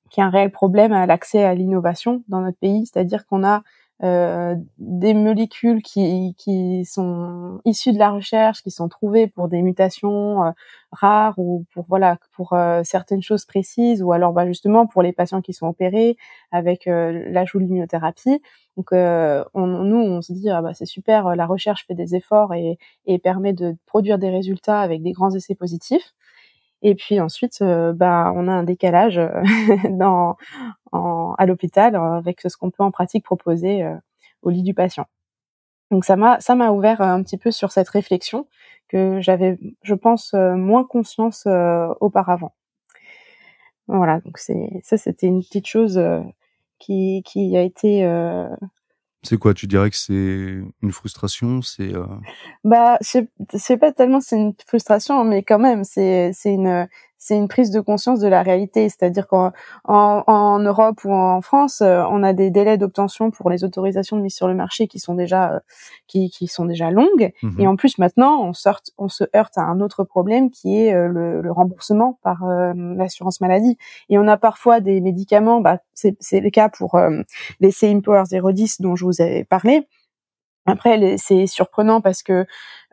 qu'il 0.09 0.21
y 0.21 0.23
a 0.23 0.27
un 0.27 0.29
réel 0.29 0.51
problème 0.51 0.93
à 0.93 1.05
l'accès 1.05 1.43
à 1.43 1.55
l'innovation 1.55 2.23
dans 2.27 2.41
notre 2.41 2.57
pays, 2.59 2.85
c'est-à-dire 2.85 3.25
qu'on 3.25 3.43
a 3.43 3.63
euh, 4.03 4.55
des 4.79 5.13
molécules 5.13 5.81
qui, 5.81 6.35
qui 6.37 6.83
sont 6.83 7.61
issues 7.63 7.93
de 7.93 7.99
la 7.99 8.11
recherche, 8.11 8.61
qui 8.61 8.69
sont 8.69 8.89
trouvées 8.89 9.27
pour 9.27 9.47
des 9.47 9.61
mutations 9.61 10.43
euh, 10.43 10.51
rares 10.91 11.39
ou 11.39 11.65
pour 11.73 11.85
voilà 11.87 12.17
pour 12.33 12.51
euh, 12.53 12.81
certaines 12.83 13.21
choses 13.21 13.45
précises, 13.45 14.03
ou 14.03 14.11
alors 14.11 14.33
bah, 14.33 14.45
justement 14.45 14.87
pour 14.87 15.03
les 15.03 15.13
patients 15.13 15.41
qui 15.41 15.53
sont 15.53 15.67
opérés 15.67 16.17
avec 16.51 16.85
l'ajout 16.85 17.59
de 17.59 17.63
l'immunothérapie. 17.63 18.41
Donc 18.77 18.89
on, 18.91 19.67
nous 19.67 19.97
on 19.97 20.21
se 20.21 20.33
dit 20.33 20.49
ah 20.49 20.61
bah 20.61 20.73
c'est 20.73 20.85
super, 20.85 21.35
la 21.35 21.45
recherche 21.45 21.85
fait 21.87 21.95
des 21.95 22.15
efforts 22.15 22.53
et, 22.53 22.77
et 23.05 23.19
permet 23.19 23.53
de 23.53 23.75
produire 23.85 24.17
des 24.17 24.29
résultats 24.29 24.81
avec 24.81 25.01
des 25.01 25.11
grands 25.11 25.31
essais 25.31 25.55
positifs. 25.55 26.13
Et 26.83 26.95
puis 26.95 27.21
ensuite, 27.21 27.61
euh, 27.61 27.93
bah, 27.93 28.33
on 28.35 28.47
a 28.49 28.51
un 28.51 28.63
décalage 28.63 29.17
euh, 29.17 29.31
dans, 29.89 30.35
en, 30.91 31.33
à 31.37 31.45
l'hôpital 31.45 31.95
euh, 31.95 32.17
avec 32.17 32.41
ce 32.41 32.57
qu'on 32.57 32.71
peut 32.71 32.83
en 32.83 32.91
pratique 32.91 33.23
proposer 33.23 33.85
au 34.41 34.49
lit 34.49 34.63
du 34.63 34.73
patient. 34.73 35.07
Donc 35.91 36.05
ça 36.05 36.15
m'a 36.15 36.39
ça 36.39 36.55
m'a 36.55 36.71
ouvert 36.71 37.01
un 37.01 37.23
petit 37.23 37.37
peu 37.37 37.51
sur 37.51 37.71
cette 37.71 37.89
réflexion 37.89 38.47
que 38.89 39.21
j'avais, 39.21 39.57
je 39.83 39.95
pense, 39.95 40.33
moins 40.33 40.83
conscience 40.83 41.47
auparavant. 41.99 42.53
Voilà, 43.87 44.19
donc 44.21 44.37
c'est 44.37 44.81
ça, 44.83 44.97
c'était 44.97 45.27
une 45.27 45.41
petite 45.41 45.67
chose 45.67 46.01
qui 46.79 47.21
qui 47.25 47.55
a 47.57 47.61
été 47.61 48.03
c'est 49.23 49.37
quoi 49.37 49.53
Tu 49.53 49.67
dirais 49.67 49.89
que 49.89 49.95
c'est 49.95 50.13
une 50.81 50.91
frustration 50.91 51.61
C'est 51.61 51.93
euh... 51.95 52.05
bah, 52.63 52.97
je 53.01 53.25
sais 53.57 53.77
pas 53.77 53.91
tellement 53.91 54.19
c'est 54.19 54.37
une 54.37 54.53
frustration, 54.67 55.23
mais 55.23 55.43
quand 55.43 55.59
même, 55.59 55.83
c'est 55.83 56.31
c'est 56.33 56.53
une 56.53 56.87
c'est 57.23 57.37
une 57.37 57.47
prise 57.47 57.71
de 57.71 57.79
conscience 57.79 58.19
de 58.19 58.27
la 58.27 58.43
réalité. 58.43 58.89
C'est-à-dire 58.89 59.27
qu'en 59.27 59.53
en, 59.85 60.23
en, 60.27 60.59
Europe 60.59 61.05
ou 61.05 61.13
en 61.13 61.39
France, 61.39 61.79
euh, 61.79 62.03
on 62.09 62.21
a 62.21 62.33
des 62.33 62.49
délais 62.49 62.77
d'obtention 62.77 63.31
pour 63.31 63.49
les 63.49 63.63
autorisations 63.63 64.17
de 64.17 64.21
mise 64.21 64.35
sur 64.35 64.49
le 64.49 64.53
marché 64.53 64.87
qui 64.87 64.99
sont 64.99 65.15
déjà 65.15 65.53
euh, 65.53 65.59
qui, 66.05 66.29
qui 66.29 66.47
sont 66.47 66.65
déjà 66.65 66.91
longues. 66.91 67.31
Mmh 67.41 67.61
Et 67.61 67.67
en 67.67 67.77
plus, 67.77 67.97
maintenant, 67.97 68.43
on, 68.43 68.51
sort, 68.51 68.81
on 68.97 69.07
se 69.07 69.23
heurte 69.37 69.57
à 69.57 69.61
un 69.61 69.79
autre 69.79 70.03
problème 70.03 70.51
qui 70.51 70.77
est 70.77 70.93
euh, 70.93 71.07
le, 71.07 71.39
le 71.41 71.51
remboursement 71.53 72.19
par 72.23 72.43
l'assurance 72.75 73.39
maladie. 73.39 73.77
Et 74.09 74.17
on 74.17 74.27
a 74.27 74.35
parfois 74.35 74.81
des 74.81 74.99
médicaments, 74.99 75.61
bah, 75.61 75.77
c'est 75.93 76.39
le 76.41 76.49
cas 76.49 76.67
pour 76.67 76.99
les 77.61 77.71
Power 78.03 78.23
010 78.53 78.81
dont 78.81 78.97
je 78.97 79.05
vous 79.05 79.21
avais 79.21 79.45
parlé. 79.45 79.87
Après, 80.65 81.17
c'est 81.17 81.45
surprenant 81.45 81.99
parce 81.99 82.23
que 82.23 82.45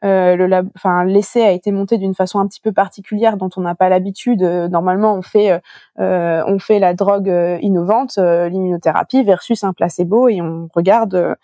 euh, 0.04 0.36
le 0.36 0.70
enfin 0.76 1.04
l'essai 1.04 1.42
a 1.42 1.52
été 1.52 1.72
monté 1.72 1.98
d'une 1.98 2.14
façon 2.14 2.38
un 2.38 2.46
petit 2.46 2.60
peu 2.60 2.72
particulière 2.72 3.36
dont 3.36 3.50
on 3.56 3.60
n'a 3.60 3.74
pas 3.74 3.88
l'habitude. 3.88 4.42
Euh, 4.42 4.68
normalement, 4.68 5.14
on 5.14 5.22
fait 5.22 5.60
euh, 5.98 6.42
on 6.46 6.58
fait 6.58 6.78
la 6.78 6.94
drogue 6.94 7.28
euh, 7.28 7.58
innovante, 7.60 8.16
l'immunothérapie 8.18 9.22
versus 9.24 9.64
un 9.64 9.72
placebo 9.72 10.28
et 10.28 10.40
on 10.40 10.68
regarde 10.74 11.36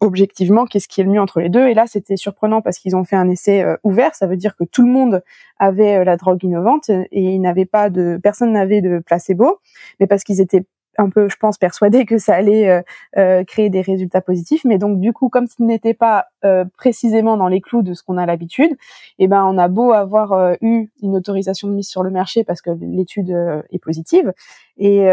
objectivement 0.00 0.66
qu'est-ce 0.66 0.88
qui 0.88 1.00
est 1.00 1.04
le 1.04 1.10
mieux 1.10 1.20
entre 1.20 1.40
les 1.40 1.48
deux. 1.48 1.68
Et 1.68 1.74
là, 1.74 1.86
c'était 1.86 2.16
surprenant 2.16 2.60
parce 2.60 2.78
qu'ils 2.78 2.96
ont 2.96 3.04
fait 3.04 3.16
un 3.16 3.28
essai 3.28 3.64
ouvert. 3.82 4.14
Ça 4.14 4.26
veut 4.26 4.36
dire 4.36 4.56
que 4.56 4.64
tout 4.64 4.84
le 4.84 4.92
monde 4.92 5.22
avait 5.58 6.04
la 6.04 6.16
drogue 6.16 6.42
innovante 6.44 6.90
et 6.90 7.08
il 7.12 7.40
n'avait 7.40 7.64
pas 7.64 7.88
de 7.88 8.18
personne 8.22 8.52
n'avait 8.52 8.82
de 8.82 8.98
placebo, 8.98 9.60
mais 10.00 10.06
parce 10.06 10.22
qu'ils 10.22 10.40
étaient 10.40 10.66
un 10.98 11.10
peu, 11.10 11.28
je 11.28 11.36
pense, 11.36 11.58
persuadé 11.58 12.04
que 12.04 12.18
ça 12.18 12.34
allait 12.34 12.68
euh, 12.68 12.82
euh, 13.16 13.44
créer 13.44 13.70
des 13.70 13.80
résultats 13.80 14.20
positifs. 14.20 14.64
Mais 14.64 14.78
donc, 14.78 15.00
du 15.00 15.12
coup, 15.12 15.28
comme 15.28 15.46
s'il 15.46 15.66
n'était 15.66 15.94
pas 15.94 16.26
euh, 16.44 16.64
précisément 16.76 17.36
dans 17.36 17.48
les 17.48 17.60
clous 17.60 17.82
de 17.82 17.94
ce 17.94 18.02
qu'on 18.02 18.18
a 18.18 18.26
l'habitude, 18.26 18.76
eh 19.18 19.28
ben, 19.28 19.44
on 19.44 19.58
a 19.58 19.68
beau 19.68 19.92
avoir 19.92 20.56
eu 20.60 20.90
une 21.02 21.16
autorisation 21.16 21.68
de 21.68 21.74
mise 21.74 21.88
sur 21.88 22.02
le 22.02 22.10
marché 22.10 22.44
parce 22.44 22.60
que 22.60 22.70
l'étude 22.70 23.30
est 23.70 23.78
positive, 23.78 24.32
et 24.78 25.08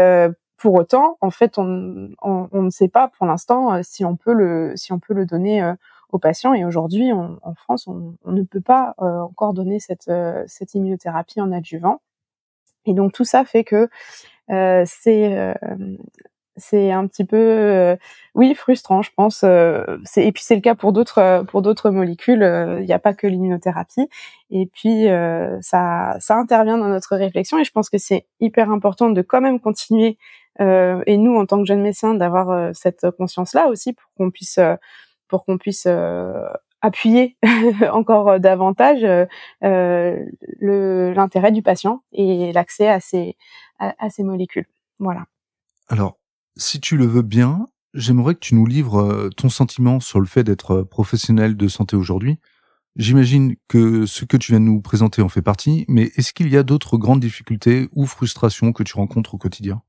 pour 0.56 0.74
autant, 0.74 1.16
en 1.20 1.30
fait, 1.30 1.58
on, 1.58 2.10
on, 2.22 2.48
on 2.52 2.62
ne 2.62 2.70
sait 2.70 2.88
pas 2.88 3.08
pour 3.08 3.26
l'instant 3.26 3.82
si 3.82 4.04
on 4.04 4.16
peut 4.16 4.32
le 4.32 4.72
si 4.76 4.92
on 4.92 4.98
peut 4.98 5.14
le 5.14 5.26
donner 5.26 5.74
aux 6.10 6.18
patients. 6.18 6.54
Et 6.54 6.64
aujourd'hui, 6.64 7.12
en 7.12 7.54
France, 7.54 7.86
on, 7.86 8.16
on, 8.24 8.32
ne 8.32 8.42
peut 8.42 8.60
pas 8.60 8.94
encore 8.98 9.54
donner 9.54 9.80
cette 9.80 10.10
cette 10.46 10.74
immunothérapie 10.74 11.40
en 11.40 11.52
adjuvant. 11.52 12.00
Et 12.86 12.94
donc 12.94 13.12
tout 13.12 13.24
ça 13.24 13.44
fait 13.44 13.64
que 13.64 13.76
euh, 13.76 13.88
c'est 14.48 15.36
euh, 15.38 15.54
c'est 16.56 16.92
un 16.92 17.06
petit 17.08 17.24
peu 17.24 17.36
euh, 17.36 17.96
oui 18.34 18.54
frustrant 18.54 19.02
je 19.02 19.10
pense 19.16 19.42
et 19.42 20.32
puis 20.32 20.42
c'est 20.44 20.54
le 20.54 20.60
cas 20.60 20.76
pour 20.76 20.92
d'autres 20.92 21.44
pour 21.48 21.62
d'autres 21.62 21.90
molécules 21.90 22.42
il 22.80 22.86
n'y 22.86 22.92
a 22.92 22.98
pas 22.98 23.14
que 23.14 23.26
l'immunothérapie. 23.26 24.08
Et 24.50 24.66
puis 24.66 25.06
ça 25.60 26.16
ça 26.20 26.36
intervient 26.36 26.78
dans 26.78 26.88
notre 26.88 27.16
réflexion 27.16 27.58
et 27.58 27.64
je 27.64 27.72
pense 27.72 27.90
que 27.90 27.98
c'est 27.98 28.26
hyper 28.40 28.70
important 28.70 29.10
de 29.10 29.22
quand 29.22 29.40
même 29.40 29.60
continuer 29.60 30.18
et 30.60 31.16
nous 31.16 31.36
en 31.36 31.46
tant 31.46 31.58
que 31.58 31.66
jeunes 31.66 31.82
médecins 31.82 32.14
d'avoir 32.14 32.74
cette 32.74 33.10
conscience 33.12 33.54
là 33.54 33.66
aussi 33.68 33.92
pour 33.92 34.10
qu'on 34.16 34.30
puisse 34.30 34.60
pour 35.28 35.44
qu'on 35.44 35.58
puisse 35.58 35.88
appuyer 36.84 37.36
encore 37.92 38.38
davantage 38.40 39.00
l'intérêt 40.60 41.52
du 41.52 41.62
patient 41.62 42.02
et 42.12 42.52
l'accès 42.52 42.88
à 42.88 43.00
ces 43.00 44.22
molécules. 44.22 44.66
Voilà. 44.98 45.24
Alors, 45.88 46.18
si 46.56 46.80
tu 46.80 46.96
le 46.96 47.06
veux 47.06 47.22
bien, 47.22 47.66
j'aimerais 47.94 48.34
que 48.34 48.40
tu 48.40 48.54
nous 48.54 48.66
livres 48.66 49.02
euh, 49.02 49.28
ton 49.30 49.48
sentiment 49.48 50.00
sur 50.00 50.20
le 50.20 50.26
fait 50.26 50.44
d'être 50.44 50.70
euh, 50.72 50.84
professionnel 50.84 51.56
de 51.56 51.68
santé 51.68 51.96
aujourd'hui. 51.96 52.38
J'imagine 52.96 53.56
que 53.68 54.06
ce 54.06 54.24
que 54.24 54.36
tu 54.36 54.52
viens 54.52 54.60
de 54.60 54.66
nous 54.66 54.80
présenter 54.80 55.20
en 55.20 55.28
fait 55.28 55.42
partie, 55.42 55.84
mais 55.88 56.12
est-ce 56.16 56.32
qu'il 56.32 56.48
y 56.48 56.56
a 56.56 56.62
d'autres 56.62 56.96
grandes 56.96 57.20
difficultés 57.20 57.88
ou 57.92 58.06
frustrations 58.06 58.72
que 58.72 58.84
tu 58.84 58.94
rencontres 58.94 59.34
au 59.34 59.38
quotidien? 59.38 59.82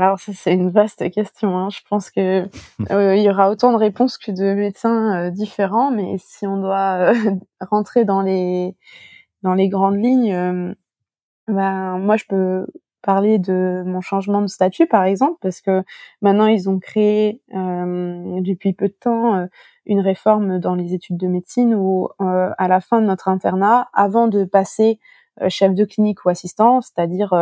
Alors 0.00 0.18
ça 0.18 0.32
c'est 0.34 0.52
une 0.52 0.70
vaste 0.70 1.10
question. 1.10 1.56
Hein. 1.56 1.68
Je 1.70 1.80
pense 1.88 2.10
que 2.10 2.48
euh, 2.90 3.16
il 3.16 3.22
y 3.22 3.30
aura 3.30 3.50
autant 3.50 3.72
de 3.72 3.78
réponses 3.78 4.18
que 4.18 4.32
de 4.32 4.54
médecins 4.54 5.30
différents, 5.30 5.90
mais 5.90 6.16
si 6.18 6.46
on 6.46 6.58
doit 6.58 7.12
rentrer 7.60 8.04
dans 8.04 8.22
les 8.22 8.76
dans 9.42 9.54
les 9.54 9.68
grandes 9.68 10.02
lignes, 10.02 10.74
ben, 11.48 11.98
moi, 11.98 12.16
je 12.16 12.24
peux 12.28 12.66
parler 13.02 13.38
de 13.38 13.82
mon 13.86 14.00
changement 14.00 14.40
de 14.40 14.46
statut, 14.46 14.86
par 14.86 15.04
exemple, 15.04 15.36
parce 15.42 15.60
que 15.60 15.82
maintenant, 16.22 16.46
ils 16.46 16.70
ont 16.70 16.78
créé 16.78 17.42
euh, 17.54 18.40
depuis 18.40 18.72
peu 18.72 18.88
de 18.88 18.94
temps 18.98 19.36
euh, 19.36 19.46
une 19.84 20.00
réforme 20.00 20.58
dans 20.58 20.74
les 20.74 20.94
études 20.94 21.18
de 21.18 21.26
médecine 21.26 21.74
où, 21.74 22.08
euh, 22.22 22.50
à 22.56 22.66
la 22.68 22.80
fin 22.80 23.02
de 23.02 23.06
notre 23.06 23.28
internat, 23.28 23.88
avant 23.92 24.26
de 24.28 24.44
passer 24.44 24.92
euh, 24.92 25.23
chef 25.48 25.74
de 25.74 25.84
clinique 25.84 26.24
ou 26.24 26.28
assistant, 26.28 26.80
c'est-à-dire 26.80 27.34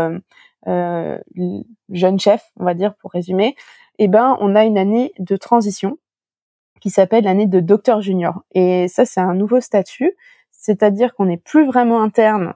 jeune 0.66 2.20
chef, 2.20 2.50
on 2.58 2.64
va 2.64 2.74
dire, 2.74 2.94
pour 2.96 3.12
résumer, 3.12 3.56
eh 3.98 4.08
ben, 4.08 4.36
on 4.40 4.54
a 4.54 4.64
une 4.64 4.78
année 4.78 5.12
de 5.18 5.36
transition 5.36 5.98
qui 6.80 6.90
s'appelle 6.90 7.24
l'année 7.24 7.46
de 7.46 7.60
docteur 7.60 8.00
junior. 8.00 8.42
Et 8.52 8.88
ça, 8.88 9.04
c'est 9.04 9.20
un 9.20 9.34
nouveau 9.34 9.60
statut, 9.60 10.16
c'est-à-dire 10.50 11.14
qu'on 11.14 11.26
n'est 11.26 11.36
plus 11.36 11.66
vraiment 11.66 12.02
interne 12.02 12.54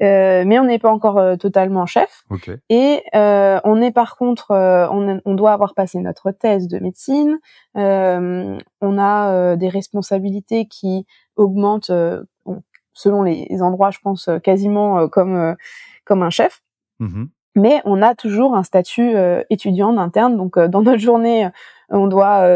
euh, 0.00 0.44
mais 0.46 0.58
on 0.58 0.64
n'est 0.64 0.78
pas 0.78 0.90
encore 0.90 1.18
euh, 1.18 1.36
totalement 1.36 1.86
chef. 1.86 2.24
Et 2.68 3.02
euh, 3.14 3.58
on 3.64 3.80
est 3.80 3.90
par 3.90 4.16
contre, 4.16 4.52
on, 4.52 5.20
on, 5.24 5.34
doit 5.34 5.52
avoir 5.52 5.74
passé 5.74 5.98
notre 5.98 6.30
thèse 6.30 6.68
de 6.68 6.78
médecine. 6.78 7.38
on 7.74 8.98
a 8.98 9.56
des 9.56 9.68
responsabilités 9.68 10.66
qui 10.66 11.06
augmentent 11.36 11.92
selon 12.98 13.22
les 13.22 13.62
endroits, 13.62 13.90
je 13.90 13.98
pense 14.02 14.28
quasiment 14.42 15.08
comme 15.08 15.56
comme 16.04 16.22
un 16.22 16.30
chef. 16.30 16.60
Mmh 17.00 17.26
mais 17.54 17.80
on 17.84 18.02
a 18.02 18.14
toujours 18.14 18.54
un 18.54 18.62
statut 18.62 19.16
étudiant 19.50 19.96
interne. 19.98 20.36
Donc 20.36 20.56
dans 20.60 20.82
notre 20.82 21.00
journée, 21.00 21.48
on 21.88 22.06
doit 22.06 22.46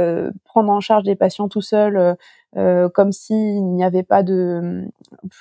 prendre 0.52 0.71
en 0.71 0.80
charge 0.80 1.04
des 1.04 1.16
patients 1.16 1.49
tout 1.49 1.62
seul 1.62 2.16
euh, 2.59 2.90
comme 2.90 3.12
s'il 3.12 3.64
n'y 3.64 3.82
avait 3.82 4.02
pas 4.02 4.23
de, 4.23 4.87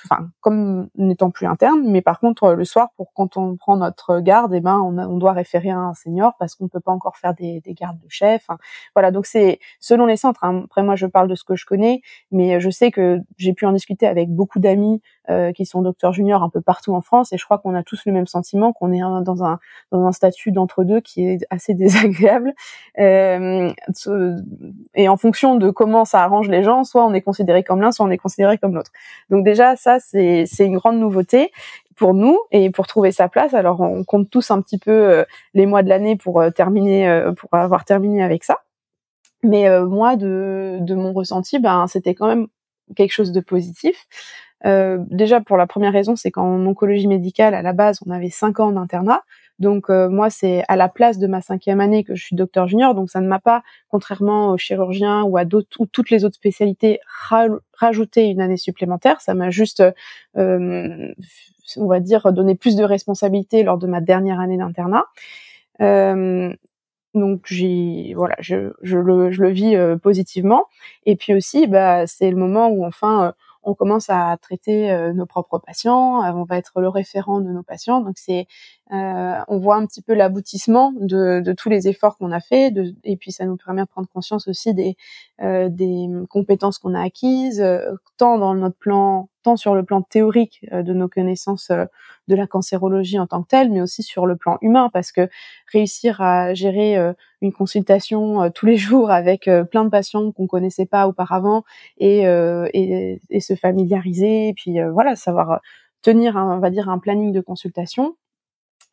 enfin, 0.02 0.30
comme 0.40 0.88
n'étant 0.96 1.30
plus 1.30 1.46
interne, 1.46 1.82
mais 1.86 2.00
par 2.00 2.18
contre 2.20 2.54
le 2.54 2.64
soir, 2.64 2.88
pour 2.96 3.12
quand 3.12 3.36
on 3.36 3.54
prend 3.56 3.76
notre 3.76 4.20
garde, 4.20 4.54
eh 4.54 4.60
ben 4.60 4.78
on, 4.80 5.18
doit 5.18 5.32
référer 5.32 5.68
à 5.68 5.76
un 5.76 5.92
senior 5.92 6.32
parce 6.38 6.54
qu'on 6.54 6.64
ne 6.64 6.70
peut 6.70 6.80
pas 6.80 6.90
encore 6.90 7.18
faire 7.18 7.34
des, 7.34 7.60
des 7.60 7.74
gardes 7.74 7.98
de 7.98 8.08
chef. 8.08 8.46
voilà, 8.94 9.10
donc 9.10 9.26
c'est 9.26 9.60
selon 9.78 10.06
les 10.06 10.16
centres. 10.16 10.42
Hein. 10.42 10.62
Après 10.64 10.82
moi, 10.82 10.96
je 10.96 11.04
parle 11.04 11.28
de 11.28 11.34
ce 11.34 11.44
que 11.44 11.54
je 11.54 11.66
connais, 11.66 12.00
mais 12.30 12.60
je 12.60 12.70
sais 12.70 12.90
que 12.90 13.20
j'ai 13.36 13.52
pu 13.52 13.66
en 13.66 13.72
discuter 13.72 14.06
avec 14.06 14.30
beaucoup 14.30 14.58
d'amis 14.58 15.02
euh, 15.28 15.52
qui 15.52 15.66
sont 15.66 15.82
docteurs 15.82 16.14
juniors 16.14 16.42
un 16.42 16.48
peu 16.48 16.62
partout 16.62 16.94
en 16.94 17.02
France, 17.02 17.34
et 17.34 17.36
je 17.36 17.44
crois 17.44 17.58
qu'on 17.58 17.74
a 17.74 17.82
tous 17.82 18.06
le 18.06 18.12
même 18.12 18.26
sentiment, 18.26 18.72
qu'on 18.72 18.90
est 18.90 19.00
dans 19.00 19.44
un 19.44 19.58
dans 19.90 20.06
un 20.06 20.12
statut 20.12 20.50
d'entre 20.50 20.82
deux 20.82 21.00
qui 21.00 21.26
est 21.28 21.46
assez 21.50 21.74
désagréable. 21.74 22.54
Euh, 22.98 23.70
et 24.94 25.01
en 25.08 25.16
fonction 25.16 25.56
de 25.56 25.70
comment 25.70 26.04
ça 26.04 26.22
arrange 26.22 26.48
les 26.48 26.62
gens, 26.62 26.84
soit 26.84 27.04
on 27.04 27.14
est 27.14 27.20
considéré 27.22 27.62
comme 27.62 27.80
l'un, 27.80 27.92
soit 27.92 28.06
on 28.06 28.10
est 28.10 28.18
considéré 28.18 28.58
comme 28.58 28.74
l'autre. 28.74 28.90
Donc 29.30 29.44
déjà, 29.44 29.76
ça, 29.76 29.98
c'est 30.00 30.46
une 30.58 30.76
grande 30.76 30.98
nouveauté 30.98 31.50
pour 31.96 32.14
nous 32.14 32.38
et 32.50 32.70
pour 32.70 32.86
trouver 32.86 33.12
sa 33.12 33.28
place. 33.28 33.54
Alors, 33.54 33.80
on 33.80 34.04
compte 34.04 34.30
tous 34.30 34.50
un 34.50 34.60
petit 34.60 34.78
peu 34.78 34.90
euh, 34.90 35.24
les 35.54 35.66
mois 35.66 35.82
de 35.82 35.88
l'année 35.88 36.16
pour 36.16 36.40
euh, 36.40 36.50
terminer, 36.50 37.08
euh, 37.08 37.32
pour 37.32 37.52
avoir 37.54 37.84
terminé 37.84 38.22
avec 38.22 38.44
ça. 38.44 38.58
Mais 39.44 39.68
moi, 39.80 40.14
de, 40.14 40.78
de 40.80 40.94
mon 40.94 41.12
ressenti, 41.12 41.58
ben, 41.58 41.86
c'était 41.88 42.14
quand 42.14 42.28
même 42.28 42.46
quelque 42.94 43.10
chose 43.10 43.32
de 43.32 43.40
positif. 43.40 44.06
Déjà 44.64 45.40
pour 45.40 45.56
la 45.56 45.66
première 45.66 45.92
raison, 45.92 46.14
c'est 46.14 46.30
qu'en 46.30 46.64
oncologie 46.64 47.08
médicale, 47.08 47.52
à 47.52 47.60
la 47.62 47.72
base, 47.72 47.98
on 48.06 48.12
avait 48.12 48.30
cinq 48.30 48.60
ans 48.60 48.70
d'internat. 48.70 49.22
Donc 49.62 49.90
euh, 49.90 50.08
moi, 50.10 50.28
c'est 50.28 50.64
à 50.66 50.74
la 50.74 50.88
place 50.88 51.18
de 51.18 51.28
ma 51.28 51.40
cinquième 51.40 51.80
année 51.80 52.02
que 52.02 52.16
je 52.16 52.24
suis 52.24 52.34
docteur 52.34 52.66
junior, 52.66 52.96
donc 52.96 53.08
ça 53.08 53.20
ne 53.20 53.28
m'a 53.28 53.38
pas, 53.38 53.62
contrairement 53.88 54.50
aux 54.50 54.58
chirurgiens 54.58 55.22
ou 55.22 55.36
à 55.36 55.44
d'autres 55.44 55.80
ou 55.80 55.86
toutes 55.86 56.10
les 56.10 56.24
autres 56.24 56.34
spécialités, 56.34 56.98
rajouté 57.78 58.26
une 58.26 58.40
année 58.40 58.56
supplémentaire. 58.56 59.20
Ça 59.20 59.34
m'a 59.34 59.50
juste, 59.50 59.82
euh, 60.36 61.14
on 61.76 61.86
va 61.86 62.00
dire, 62.00 62.32
donné 62.32 62.56
plus 62.56 62.74
de 62.74 62.82
responsabilités 62.82 63.62
lors 63.62 63.78
de 63.78 63.86
ma 63.86 64.00
dernière 64.00 64.40
année 64.40 64.58
d'internat. 64.58 65.04
Euh, 65.80 66.52
donc 67.14 67.42
j'ai 67.46 68.14
voilà, 68.16 68.34
je, 68.40 68.72
je, 68.82 68.98
le, 68.98 69.30
je 69.30 69.42
le 69.42 69.50
vis 69.50 69.76
euh, 69.76 69.96
positivement. 69.96 70.64
Et 71.06 71.14
puis 71.14 71.34
aussi, 71.34 71.68
bah, 71.68 72.08
c'est 72.08 72.30
le 72.30 72.36
moment 72.36 72.68
où 72.68 72.84
enfin 72.84 73.32
on 73.62 73.74
commence 73.74 74.10
à 74.10 74.36
traiter 74.40 74.90
euh, 74.90 75.12
nos 75.12 75.26
propres 75.26 75.58
patients, 75.58 76.24
euh, 76.24 76.32
on 76.34 76.44
va 76.44 76.58
être 76.58 76.80
le 76.80 76.88
référent 76.88 77.40
de 77.40 77.50
nos 77.50 77.62
patients. 77.62 78.00
Donc 78.00 78.14
c'est 78.18 78.46
euh, 78.92 79.38
on 79.48 79.58
voit 79.58 79.76
un 79.76 79.86
petit 79.86 80.02
peu 80.02 80.12
l'aboutissement 80.12 80.92
de, 81.00 81.40
de, 81.40 81.52
tous 81.54 81.70
les 81.70 81.88
efforts 81.88 82.18
qu'on 82.18 82.30
a 82.30 82.40
fait, 82.40 82.70
de, 82.70 82.94
et 83.04 83.16
puis 83.16 83.32
ça 83.32 83.46
nous 83.46 83.56
permet 83.56 83.82
de 83.82 83.88
prendre 83.88 84.08
conscience 84.08 84.48
aussi 84.48 84.74
des, 84.74 84.96
euh, 85.40 85.70
des 85.70 86.08
compétences 86.28 86.78
qu'on 86.78 86.94
a 86.94 87.00
acquises, 87.00 87.62
euh, 87.62 87.94
tant 88.18 88.36
dans 88.36 88.54
notre 88.54 88.76
plan, 88.76 89.30
tant 89.44 89.56
sur 89.56 89.74
le 89.74 89.82
plan 89.82 90.02
théorique 90.02 90.66
euh, 90.72 90.82
de 90.82 90.92
nos 90.92 91.08
connaissances 91.08 91.70
euh, 91.70 91.86
de 92.28 92.34
la 92.34 92.46
cancérologie 92.46 93.18
en 93.18 93.26
tant 93.26 93.42
que 93.42 93.48
telle, 93.48 93.70
mais 93.70 93.80
aussi 93.80 94.02
sur 94.02 94.26
le 94.26 94.36
plan 94.36 94.58
humain, 94.60 94.90
parce 94.92 95.10
que 95.10 95.26
réussir 95.72 96.20
à 96.20 96.52
gérer 96.52 96.96
une 97.40 97.52
consultation 97.52 98.50
tous 98.50 98.66
les 98.66 98.76
jours 98.76 99.10
avec 99.10 99.50
plein 99.70 99.84
de 99.84 99.90
patients 99.90 100.30
qu'on 100.32 100.46
connaissait 100.46 100.86
pas 100.86 101.08
auparavant 101.08 101.64
et, 101.98 102.20
et, 102.20 103.20
et 103.28 103.40
se 103.40 103.56
familiariser, 103.56 104.48
et 104.48 104.54
puis 104.54 104.76
voilà, 104.92 105.16
savoir 105.16 105.60
tenir, 106.02 106.36
on 106.36 106.58
va 106.58 106.70
dire, 106.70 106.88
un 106.88 106.98
planning 106.98 107.32
de 107.32 107.40
consultation 107.40 108.14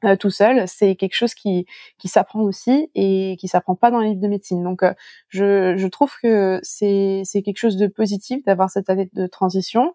euh, 0.06 0.16
tout 0.16 0.30
seul, 0.30 0.64
c'est 0.68 0.96
quelque 0.96 1.16
chose 1.16 1.34
qui, 1.34 1.66
qui 1.98 2.08
s'apprend 2.08 2.42
aussi 2.42 2.90
et 2.96 3.36
qui 3.40 3.48
s'apprend 3.48 3.76
pas 3.76 3.92
dans 3.92 4.00
les 4.00 4.10
livres 4.10 4.22
de 4.22 4.28
médecine. 4.28 4.64
Donc, 4.64 4.84
euh, 4.84 4.94
je, 5.28 5.76
je 5.78 5.88
trouve 5.88 6.14
que 6.22 6.60
c'est, 6.64 7.24
quelque 7.34 7.58
chose 7.58 7.78
de 7.78 7.88
positif 7.88 8.44
d'avoir 8.46 8.70
cette 8.70 8.90
année 8.90 9.10
de 9.14 9.28
transition. 9.28 9.94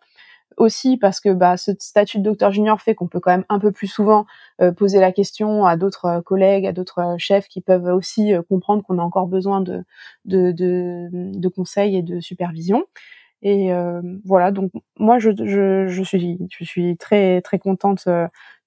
Aussi 0.57 0.99
parce 0.99 1.19
que 1.19 1.31
bah, 1.31 1.57
ce 1.57 1.73
statut 1.81 2.19
de 2.19 2.23
docteur 2.23 2.53
junior 2.53 2.81
fait 2.81 2.95
qu'on 2.95 3.09
peut 3.09 3.19
quand 3.19 3.33
même 3.33 3.47
un 3.49 3.59
peu 3.59 3.73
plus 3.73 3.89
souvent 3.89 4.25
euh, 4.61 4.71
poser 4.71 5.01
la 5.01 5.11
question 5.11 5.65
à 5.65 5.77
d'autres 5.77 6.21
collègues, 6.21 6.65
à 6.65 6.73
d'autres 6.73 7.17
chefs 7.19 7.49
qui 7.49 7.61
peuvent 7.61 7.87
aussi 7.87 8.33
comprendre 8.49 8.85
qu'on 8.85 9.01
a 9.01 9.03
encore 9.03 9.27
besoin 9.27 9.61
de, 9.61 9.83
de, 10.27 10.53
de, 10.53 11.09
de 11.13 11.49
conseils 11.49 11.97
et 11.97 12.03
de 12.03 12.21
supervision. 12.21 12.85
Et 13.43 13.71
voilà, 14.25 14.53
donc 14.53 14.71
moi 14.99 15.19
je, 15.19 15.31
je, 15.37 15.87
je, 15.87 16.03
suis 16.03 16.38
je 16.50 16.64
suis 16.64 16.97
très 16.97 17.43
très 17.43 17.59
contente 17.59 18.09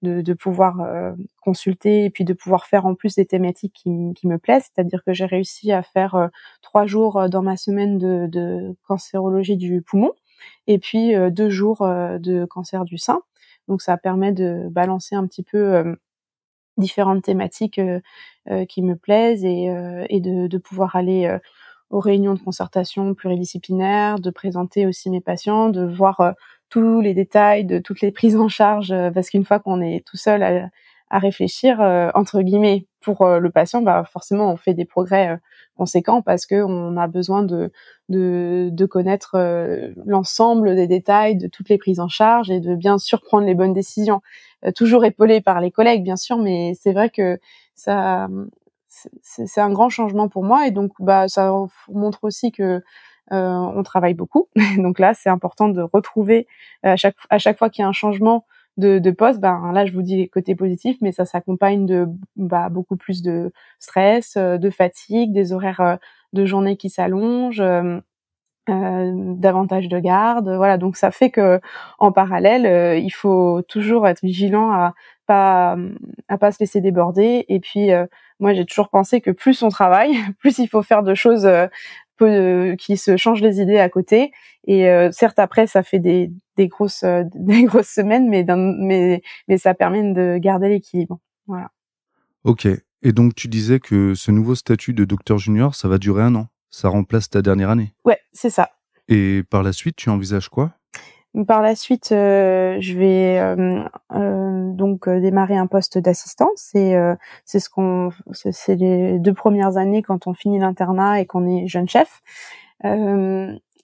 de, 0.01 0.21
de 0.21 0.33
pouvoir 0.33 0.81
euh, 0.81 1.13
consulter 1.41 2.05
et 2.05 2.09
puis 2.09 2.23
de 2.23 2.33
pouvoir 2.33 2.65
faire 2.67 2.85
en 2.85 2.95
plus 2.95 3.15
des 3.15 3.25
thématiques 3.25 3.73
qui, 3.73 4.13
qui 4.15 4.27
me 4.27 4.37
plaisent. 4.37 4.69
C'est-à-dire 4.73 5.03
que 5.03 5.13
j'ai 5.13 5.25
réussi 5.25 5.71
à 5.71 5.81
faire 5.83 6.15
euh, 6.15 6.27
trois 6.61 6.85
jours 6.85 7.17
euh, 7.17 7.27
dans 7.27 7.41
ma 7.41 7.57
semaine 7.57 7.97
de, 7.97 8.27
de, 8.27 8.75
cancérologie 8.87 9.57
du 9.57 9.81
poumon 9.81 10.13
et 10.67 10.77
puis 10.77 11.13
deux 11.31 11.49
jours 11.49 11.79
de 11.79 12.45
cancer 12.45 12.85
du 12.85 12.97
sein. 12.97 13.21
Donc 13.67 13.81
ça 13.81 13.97
permet 13.97 14.31
de 14.31 14.67
balancer 14.69 15.15
un 15.15 15.25
petit 15.25 15.43
peu 15.43 15.97
différentes 16.77 17.23
thématiques 17.23 17.81
qui 18.69 18.81
me 18.83 18.95
plaisent 18.95 19.43
et, 19.43 19.65
et 20.09 20.21
de, 20.21 20.47
de, 20.47 20.57
pouvoir 20.59 20.95
aller 20.95 21.35
aux 21.89 21.99
réunions 21.99 22.33
de 22.33 22.39
concertation 22.39 23.13
pluridisciplinaires, 23.13 24.19
de 24.19 24.29
présenter 24.29 24.85
aussi 24.85 25.09
mes 25.09 25.21
patients, 25.21 25.69
de 25.69 25.85
voir 25.85 26.33
tous 26.69 27.01
les 27.01 27.13
détails 27.13 27.65
de 27.65 27.79
toutes 27.79 28.01
les 28.01 28.11
prises 28.11 28.35
en 28.35 28.49
charge, 28.49 28.91
euh, 28.91 29.11
parce 29.11 29.29
qu'une 29.29 29.45
fois 29.45 29.59
qu'on 29.59 29.81
est 29.81 30.05
tout 30.05 30.17
seul 30.17 30.43
à, 30.43 30.69
à 31.09 31.19
réfléchir, 31.19 31.79
euh, 31.81 32.09
entre 32.13 32.41
guillemets, 32.41 32.85
pour 33.01 33.21
euh, 33.21 33.39
le 33.39 33.49
patient, 33.49 33.81
bah 33.81 34.03
forcément 34.11 34.51
on 34.51 34.57
fait 34.57 34.73
des 34.73 34.83
progrès 34.85 35.39
conséquents 35.77 36.21
parce 36.21 36.45
que 36.45 36.55
on 36.61 36.97
a 36.97 37.07
besoin 37.07 37.43
de 37.43 37.71
de, 38.09 38.69
de 38.71 38.85
connaître 38.85 39.37
l'ensemble 40.05 40.75
des 40.75 40.87
détails 40.87 41.37
de 41.37 41.47
toutes 41.47 41.69
les 41.69 41.77
prises 41.77 41.99
en 41.99 42.07
charge 42.09 42.49
et 42.49 42.59
de 42.59 42.75
bien 42.75 42.97
sûr 42.97 43.21
prendre 43.21 43.45
les 43.45 43.55
bonnes 43.55 43.73
décisions. 43.73 44.21
toujours 44.75 45.05
épaulé 45.05 45.39
par 45.41 45.61
les 45.61 45.71
collègues, 45.71 46.03
bien 46.03 46.15
sûr, 46.17 46.37
mais 46.37 46.73
c'est 46.81 46.93
vrai 46.93 47.09
que 47.09 47.39
ça 47.75 48.27
c'est 49.21 49.61
un 49.61 49.71
grand 49.71 49.89
changement 49.89 50.29
pour 50.29 50.43
moi 50.43 50.67
et 50.67 50.71
donc 50.71 50.91
bah 50.99 51.27
ça 51.27 51.51
montre 51.89 52.23
aussi 52.23 52.51
que 52.51 52.81
euh, 53.31 53.53
on 53.75 53.83
travaille 53.83 54.13
beaucoup. 54.13 54.47
Donc 54.77 54.99
là, 54.99 55.13
c'est 55.13 55.29
important 55.29 55.69
de 55.69 55.81
retrouver 55.81 56.47
euh, 56.85 56.91
à 56.93 56.95
chaque 56.95 57.15
à 57.29 57.37
chaque 57.37 57.57
fois 57.57 57.69
qu'il 57.69 57.83
y 57.83 57.85
a 57.85 57.87
un 57.89 57.93
changement 57.93 58.45
de, 58.77 59.09
poste, 59.11 59.39
ben 59.39 59.71
là 59.73 59.87
je 59.87 59.91
vous 59.91 60.03
dis 60.03 60.17
les 60.17 60.27
côtés 60.27 60.53
positifs, 60.55 60.97
mais 61.01 61.11
ça 61.11 61.25
s'accompagne 61.25 61.87
de 61.87 62.07
bah, 62.35 62.69
beaucoup 62.69 62.95
plus 62.95 63.23
de 63.23 63.51
stress, 63.79 64.35
euh, 64.37 64.59
de 64.59 64.69
fatigue, 64.69 65.33
des 65.33 65.51
horaires 65.51 65.97
de 66.33 66.45
journée 66.45 66.77
qui 66.77 66.91
s'allongent, 66.91 67.59
euh, 67.59 67.99
davantage 68.67 69.87
de 69.89 69.99
garde, 69.99 70.49
voilà. 70.55 70.77
Donc 70.77 70.95
ça 70.95 71.09
fait 71.09 71.31
que 71.31 71.59
en 71.97 72.11
parallèle, 72.11 73.01
il 73.01 73.09
faut 73.09 73.63
toujours 73.63 74.07
être 74.07 74.21
vigilant 74.21 74.71
à 74.71 74.93
pas 75.27 75.77
à 76.27 76.37
pas 76.37 76.51
se 76.51 76.57
laisser 76.59 76.81
déborder. 76.81 77.45
Et 77.49 77.59
puis 77.59 77.89
moi 78.39 78.53
j'ai 78.53 78.65
toujours 78.65 78.89
pensé 78.89 79.21
que 79.21 79.31
plus 79.31 79.61
on 79.61 79.69
travaille, 79.69 80.15
plus 80.39 80.57
il 80.57 80.67
faut 80.67 80.81
faire 80.81 81.03
de 81.03 81.13
choses 81.13 81.47
peu, 82.17 82.75
qui 82.77 82.97
se 82.97 83.15
changent 83.15 83.41
les 83.41 83.61
idées 83.61 83.79
à 83.79 83.89
côté. 83.89 84.31
Et 84.65 84.89
euh, 84.89 85.09
certes, 85.11 85.39
après, 85.39 85.65
ça 85.67 85.83
fait 85.83 85.99
des, 85.99 86.31
des 86.57 86.67
grosses 86.67 87.03
euh, 87.03 87.23
des 87.35 87.63
grosses 87.63 87.89
semaines, 87.89 88.27
mais, 88.29 88.45
mais 88.79 89.21
mais 89.47 89.57
ça 89.57 89.73
permet 89.73 90.13
de 90.13 90.37
garder 90.37 90.67
l'équilibre. 90.69 91.19
Voilà. 91.47 91.71
Ok. 92.43 92.67
Et 93.03 93.11
donc 93.11 93.35
tu 93.35 93.47
disais 93.47 93.79
que 93.79 94.15
ce 94.15 94.31
nouveau 94.31 94.55
statut 94.55 94.93
de 94.93 95.05
docteur 95.05 95.37
junior, 95.37 95.75
ça 95.75 95.87
va 95.87 95.97
durer 95.97 96.23
un 96.23 96.35
an. 96.35 96.47
Ça 96.69 96.89
remplace 96.89 97.29
ta 97.29 97.41
dernière 97.41 97.69
année. 97.69 97.93
Ouais, 98.03 98.19
c'est 98.33 98.49
ça. 98.49 98.71
Et 99.07 99.43
par 99.49 99.63
la 99.63 99.71
suite, 99.71 99.95
tu 99.95 100.09
envisages 100.09 100.49
quoi? 100.49 100.73
Par 101.45 101.61
la 101.61 101.75
suite, 101.75 102.11
euh, 102.11 102.77
je 102.79 102.97
vais 102.97 103.39
euh, 103.39 103.83
euh, 104.13 104.71
donc 104.73 105.07
démarrer 105.09 105.55
un 105.57 105.67
poste 105.67 105.97
d'assistance. 105.97 106.51
C'est 106.55 106.95
c'est 107.45 107.59
ce 107.59 107.69
qu'on 107.69 108.09
c'est 108.31 108.75
les 108.75 109.19
deux 109.19 109.33
premières 109.33 109.77
années 109.77 110.01
quand 110.01 110.27
on 110.27 110.33
finit 110.33 110.59
l'internat 110.59 111.21
et 111.21 111.25
qu'on 111.25 111.47
est 111.47 111.67
jeune 111.67 111.87
chef. 111.89 112.21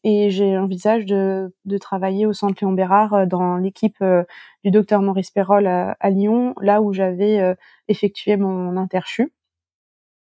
et 0.06 0.29
j'ai 0.29 0.58
envisage 0.58 1.06
de, 1.06 1.51
travailler 1.79 2.25
au 2.25 2.34
centre 2.34 2.56
Léon 2.62 2.73
Bérard 2.73 3.27
dans 3.27 3.58
l'équipe 3.58 4.03
du 4.63 4.71
docteur 4.71 5.01
Maurice 5.01 5.32
Perrol 5.32 5.67
à, 5.67 5.95
à, 5.99 6.10
Lyon, 6.10 6.53
là 6.62 6.82
où 6.82 6.93
j'avais 6.93 7.56
effectué 7.88 8.38
mon 8.38 8.77
interchu. 8.77 9.34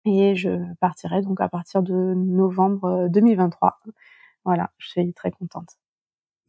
Et 0.04 0.34
je 0.36 0.50
partirai 0.80 1.22
donc 1.22 1.40
à 1.40 1.48
partir 1.48 1.82
de 1.82 1.94
novembre 2.14 3.08
2023. 3.10 3.80
Voilà, 4.44 4.70
je 4.78 4.88
suis 4.88 5.12
très 5.14 5.30
contente. 5.30 5.81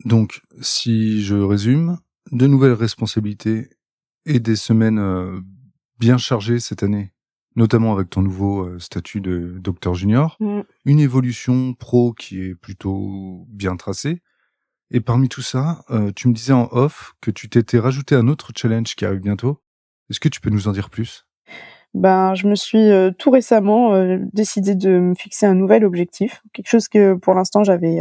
Donc, 0.05 0.41
si 0.61 1.23
je 1.23 1.35
résume, 1.35 1.97
de 2.31 2.47
nouvelles 2.47 2.73
responsabilités 2.73 3.69
et 4.25 4.39
des 4.39 4.55
semaines 4.55 4.99
euh, 4.99 5.39
bien 5.99 6.17
chargées 6.17 6.59
cette 6.59 6.83
année, 6.83 7.13
notamment 7.55 7.93
avec 7.93 8.09
ton 8.09 8.21
nouveau 8.21 8.65
euh, 8.65 8.79
statut 8.79 9.21
de 9.21 9.57
docteur 9.59 9.93
junior, 9.93 10.37
mm. 10.39 10.61
une 10.85 10.99
évolution 10.99 11.73
pro 11.73 12.13
qui 12.13 12.41
est 12.41 12.55
plutôt 12.55 13.45
bien 13.49 13.75
tracée. 13.75 14.21
Et 14.91 14.99
parmi 14.99 15.29
tout 15.29 15.41
ça, 15.41 15.83
euh, 15.89 16.11
tu 16.15 16.27
me 16.27 16.33
disais 16.33 16.53
en 16.53 16.67
off 16.71 17.13
que 17.21 17.31
tu 17.31 17.49
t'étais 17.49 17.79
rajouté 17.79 18.15
un 18.15 18.27
autre 18.27 18.51
challenge 18.55 18.95
qui 18.95 19.05
arrive 19.05 19.21
bientôt. 19.21 19.61
Est-ce 20.09 20.19
que 20.19 20.29
tu 20.29 20.41
peux 20.41 20.49
nous 20.49 20.67
en 20.67 20.71
dire 20.71 20.89
plus? 20.89 21.25
Ben, 21.93 22.33
je 22.33 22.47
me 22.47 22.55
suis 22.55 22.89
tout 23.19 23.29
récemment 23.29 23.93
décidé 24.33 24.75
de 24.75 24.99
me 24.99 25.15
fixer 25.15 25.45
un 25.45 25.53
nouvel 25.53 25.85
objectif, 25.85 26.41
quelque 26.53 26.69
chose 26.69 26.87
que 26.87 27.13
pour 27.13 27.33
l'instant 27.33 27.63
j'avais 27.63 27.99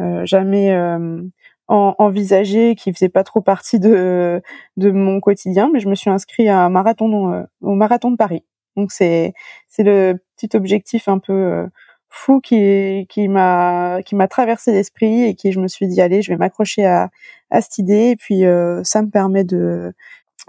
euh, 0.00 0.24
jamais 0.24 0.72
euh, 0.72 1.22
envisagé, 1.68 2.74
qui 2.74 2.92
faisait 2.92 3.08
pas 3.08 3.24
trop 3.24 3.40
partie 3.40 3.78
de 3.78 4.42
de 4.76 4.90
mon 4.90 5.20
quotidien, 5.20 5.70
mais 5.72 5.80
je 5.80 5.88
me 5.88 5.94
suis 5.94 6.10
inscrit 6.10 6.48
à 6.48 6.64
un 6.64 6.70
marathon 6.70 7.32
euh, 7.32 7.44
au 7.60 7.74
marathon 7.74 8.10
de 8.10 8.16
Paris. 8.16 8.44
Donc 8.76 8.92
c'est 8.92 9.34
c'est 9.68 9.82
le 9.82 10.14
petit 10.36 10.56
objectif 10.56 11.08
un 11.08 11.18
peu 11.18 11.68
fou 12.08 12.40
qui 12.40 13.06
qui 13.08 13.28
m'a 13.28 14.02
qui 14.04 14.16
m'a 14.16 14.28
traversé 14.28 14.72
l'esprit 14.72 15.24
et 15.24 15.34
qui 15.34 15.52
je 15.52 15.60
me 15.60 15.68
suis 15.68 15.86
dit 15.88 16.00
allez 16.00 16.22
je 16.22 16.30
vais 16.32 16.38
m'accrocher 16.38 16.86
à 16.86 17.10
à 17.50 17.60
cette 17.60 17.78
idée 17.78 18.10
et 18.10 18.16
puis 18.16 18.42
ça 18.84 19.02
me 19.02 19.10
permet 19.10 19.44
de 19.44 19.94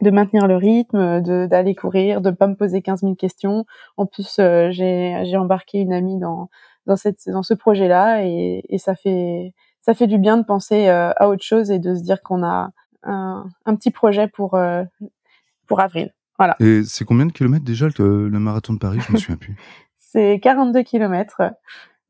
de 0.01 0.09
maintenir 0.09 0.47
le 0.47 0.55
rythme, 0.55 1.21
d'aller 1.21 1.75
courir, 1.75 2.21
de 2.21 2.31
pas 2.31 2.47
me 2.47 2.55
poser 2.55 2.81
15 2.81 3.01
000 3.01 3.15
questions. 3.15 3.65
En 3.97 4.05
plus 4.05 4.35
j'ai 4.37 5.21
j'ai 5.23 5.37
embarqué 5.37 5.79
une 5.79 5.93
amie 5.93 6.19
dans 6.19 6.49
dans 6.85 6.95
cette 6.95 7.29
dans 7.29 7.43
ce 7.43 7.53
projet 7.53 7.87
là 7.87 8.25
et, 8.25 8.63
et 8.69 8.77
ça 8.77 8.95
fait 8.95 9.53
ça 9.81 9.93
fait 9.93 10.07
du 10.07 10.17
bien 10.17 10.37
de 10.37 10.43
penser 10.43 10.87
euh, 10.87 11.11
à 11.17 11.27
autre 11.27 11.43
chose 11.43 11.69
et 11.69 11.79
de 11.79 11.93
se 11.93 12.01
dire 12.01 12.21
qu'on 12.23 12.43
a 12.43 12.71
un, 13.03 13.45
un, 13.65 13.75
petit 13.75 13.91
projet 13.91 14.27
pour 14.27 14.55
euh, 14.55 14.83
pour 15.67 15.81
avril. 15.81 16.13
Voilà. 16.37 16.55
Et 16.59 16.83
c'est 16.83 17.05
combien 17.05 17.25
de 17.25 17.31
kilomètres 17.31 17.65
déjà 17.65 17.87
le, 17.99 18.27
le 18.29 18.39
marathon 18.39 18.73
de 18.73 18.79
Paris? 18.79 18.99
Je 19.05 19.11
me 19.11 19.17
souviens 19.17 19.35
plus. 19.35 19.55
c'est 19.97 20.39
42 20.41 20.83
kilomètres. 20.83 21.41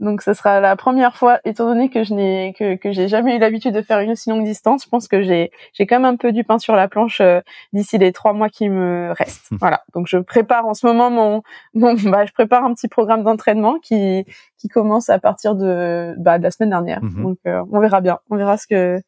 Donc 0.03 0.21
ce 0.21 0.33
sera 0.33 0.59
la 0.59 0.75
première 0.75 1.15
fois, 1.15 1.39
étant 1.45 1.65
donné 1.65 1.89
que 1.89 2.03
je 2.03 2.13
n'ai 2.13 2.53
que, 2.57 2.75
que 2.75 2.91
j'ai 2.91 3.07
jamais 3.07 3.37
eu 3.37 3.39
l'habitude 3.39 3.73
de 3.73 3.81
faire 3.81 3.99
une 3.99 4.11
aussi 4.11 4.29
longue 4.29 4.43
distance, 4.43 4.83
je 4.83 4.89
pense 4.89 5.07
que 5.07 5.23
j'ai 5.23 5.51
j'ai 5.73 5.87
quand 5.87 5.95
même 5.95 6.13
un 6.13 6.17
peu 6.17 6.31
du 6.31 6.43
pain 6.43 6.59
sur 6.59 6.75
la 6.75 6.87
planche 6.87 7.21
euh, 7.21 7.39
d'ici 7.71 7.97
les 7.97 8.11
trois 8.11 8.33
mois 8.33 8.49
qui 8.49 8.69
me 8.69 9.13
restent. 9.17 9.49
voilà. 9.59 9.83
Donc 9.93 10.07
je 10.07 10.17
prépare 10.17 10.65
en 10.65 10.73
ce 10.73 10.85
moment 10.85 11.09
mon 11.09 11.41
mon 11.73 11.93
bah, 12.11 12.25
je 12.25 12.33
prépare 12.33 12.65
un 12.65 12.73
petit 12.73 12.87
programme 12.87 13.23
d'entraînement 13.23 13.79
qui 13.79 14.25
qui 14.57 14.67
commence 14.67 15.09
à 15.09 15.19
partir 15.19 15.55
de 15.55 16.15
bah, 16.17 16.37
de 16.37 16.43
la 16.43 16.51
semaine 16.51 16.69
dernière. 16.71 17.03
Mhm. 17.03 17.23
Donc 17.23 17.37
euh, 17.47 17.63
on 17.71 17.79
verra 17.79 18.01
bien, 18.01 18.19
on 18.29 18.35
verra 18.35 18.57
ce 18.57 18.67
que 18.67 19.01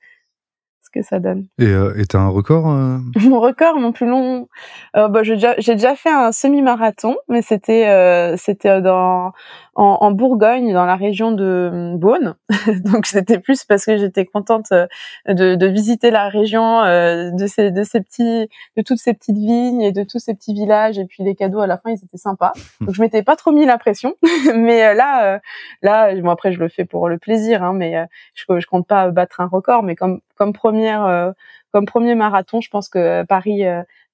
que 0.96 1.04
ça 1.04 1.20
donne. 1.20 1.46
Et 1.60 1.68
euh, 1.68 1.94
t'as 2.08 2.20
un 2.20 2.30
record 2.30 2.70
euh? 2.70 2.98
Mon 3.22 3.40
record, 3.40 3.78
mon 3.80 3.92
plus 3.92 4.08
long, 4.08 4.48
euh, 4.96 5.08
bah, 5.10 5.24
j'ai 5.24 5.34
déjà, 5.34 5.56
déjà 5.56 5.96
fait 5.96 6.10
un 6.10 6.32
semi-marathon, 6.32 7.18
mais 7.28 7.42
c'était 7.42 7.88
euh, 7.88 8.36
c'était 8.38 8.82
dans 8.82 9.34
en, 9.76 9.98
en, 10.00 10.12
Bourgogne, 10.12 10.72
dans 10.72 10.86
la 10.86 10.96
région 10.96 11.34
de 11.34 11.70
hum, 11.72 12.00
Beaune. 12.00 12.36
Donc 12.86 13.06
c'était 13.06 13.40
plus 13.40 13.66
parce 13.66 13.86
que 13.86 13.98
j'étais 13.98 14.26
contente 14.26 14.72
euh, 14.72 14.88
de, 15.28 15.56
de, 15.56 15.68
visiter 15.68 16.12
la 16.12 16.30
région, 16.30 16.82
euh, 16.84 17.32
de 17.32 17.46
ces 17.46 17.72
de 17.72 17.84
ces 17.84 18.00
petits, 18.00 18.48
de 18.78 18.82
toutes 18.82 19.00
ces 19.00 19.14
petites 19.14 19.38
vignes 19.38 19.82
et 19.82 19.92
de 19.92 20.04
tous 20.04 20.20
ces 20.20 20.34
petits 20.34 20.54
villages. 20.54 20.98
Et 20.98 21.06
puis 21.06 21.24
les 21.24 21.36
cadeaux 21.36 21.60
à 21.60 21.68
la 21.68 21.78
fin, 21.78 21.90
ils 21.90 22.04
étaient 22.04 22.18
sympas. 22.18 22.54
Donc 22.80 22.96
je 22.96 23.02
m'étais 23.02 23.24
pas 23.24 23.36
trop 23.36 23.52
mis 23.52 23.66
la 23.66 23.78
pression, 23.78 24.16
mais 24.56 24.94
là, 24.94 25.42
là, 25.82 26.16
bon 26.16 26.30
après 26.30 26.54
je 26.54 26.60
le 26.60 26.70
fais 26.70 26.86
pour 26.86 27.10
le 27.10 27.18
plaisir, 27.18 27.62
hein, 27.64 27.74
mais 27.74 27.96
je, 28.34 28.46
je 28.60 28.68
compte 28.68 28.88
pas 28.88 29.10
battre 29.10 29.42
un 29.42 29.48
record, 29.48 29.84
mais 29.84 29.96
comme 29.96 30.22
comme 30.36 30.54
première 30.54 31.34
comme 31.72 31.86
premier 31.86 32.16
marathon, 32.16 32.62
je 32.62 32.70
pense 32.70 32.88
que 32.90 33.24
Paris 33.24 33.64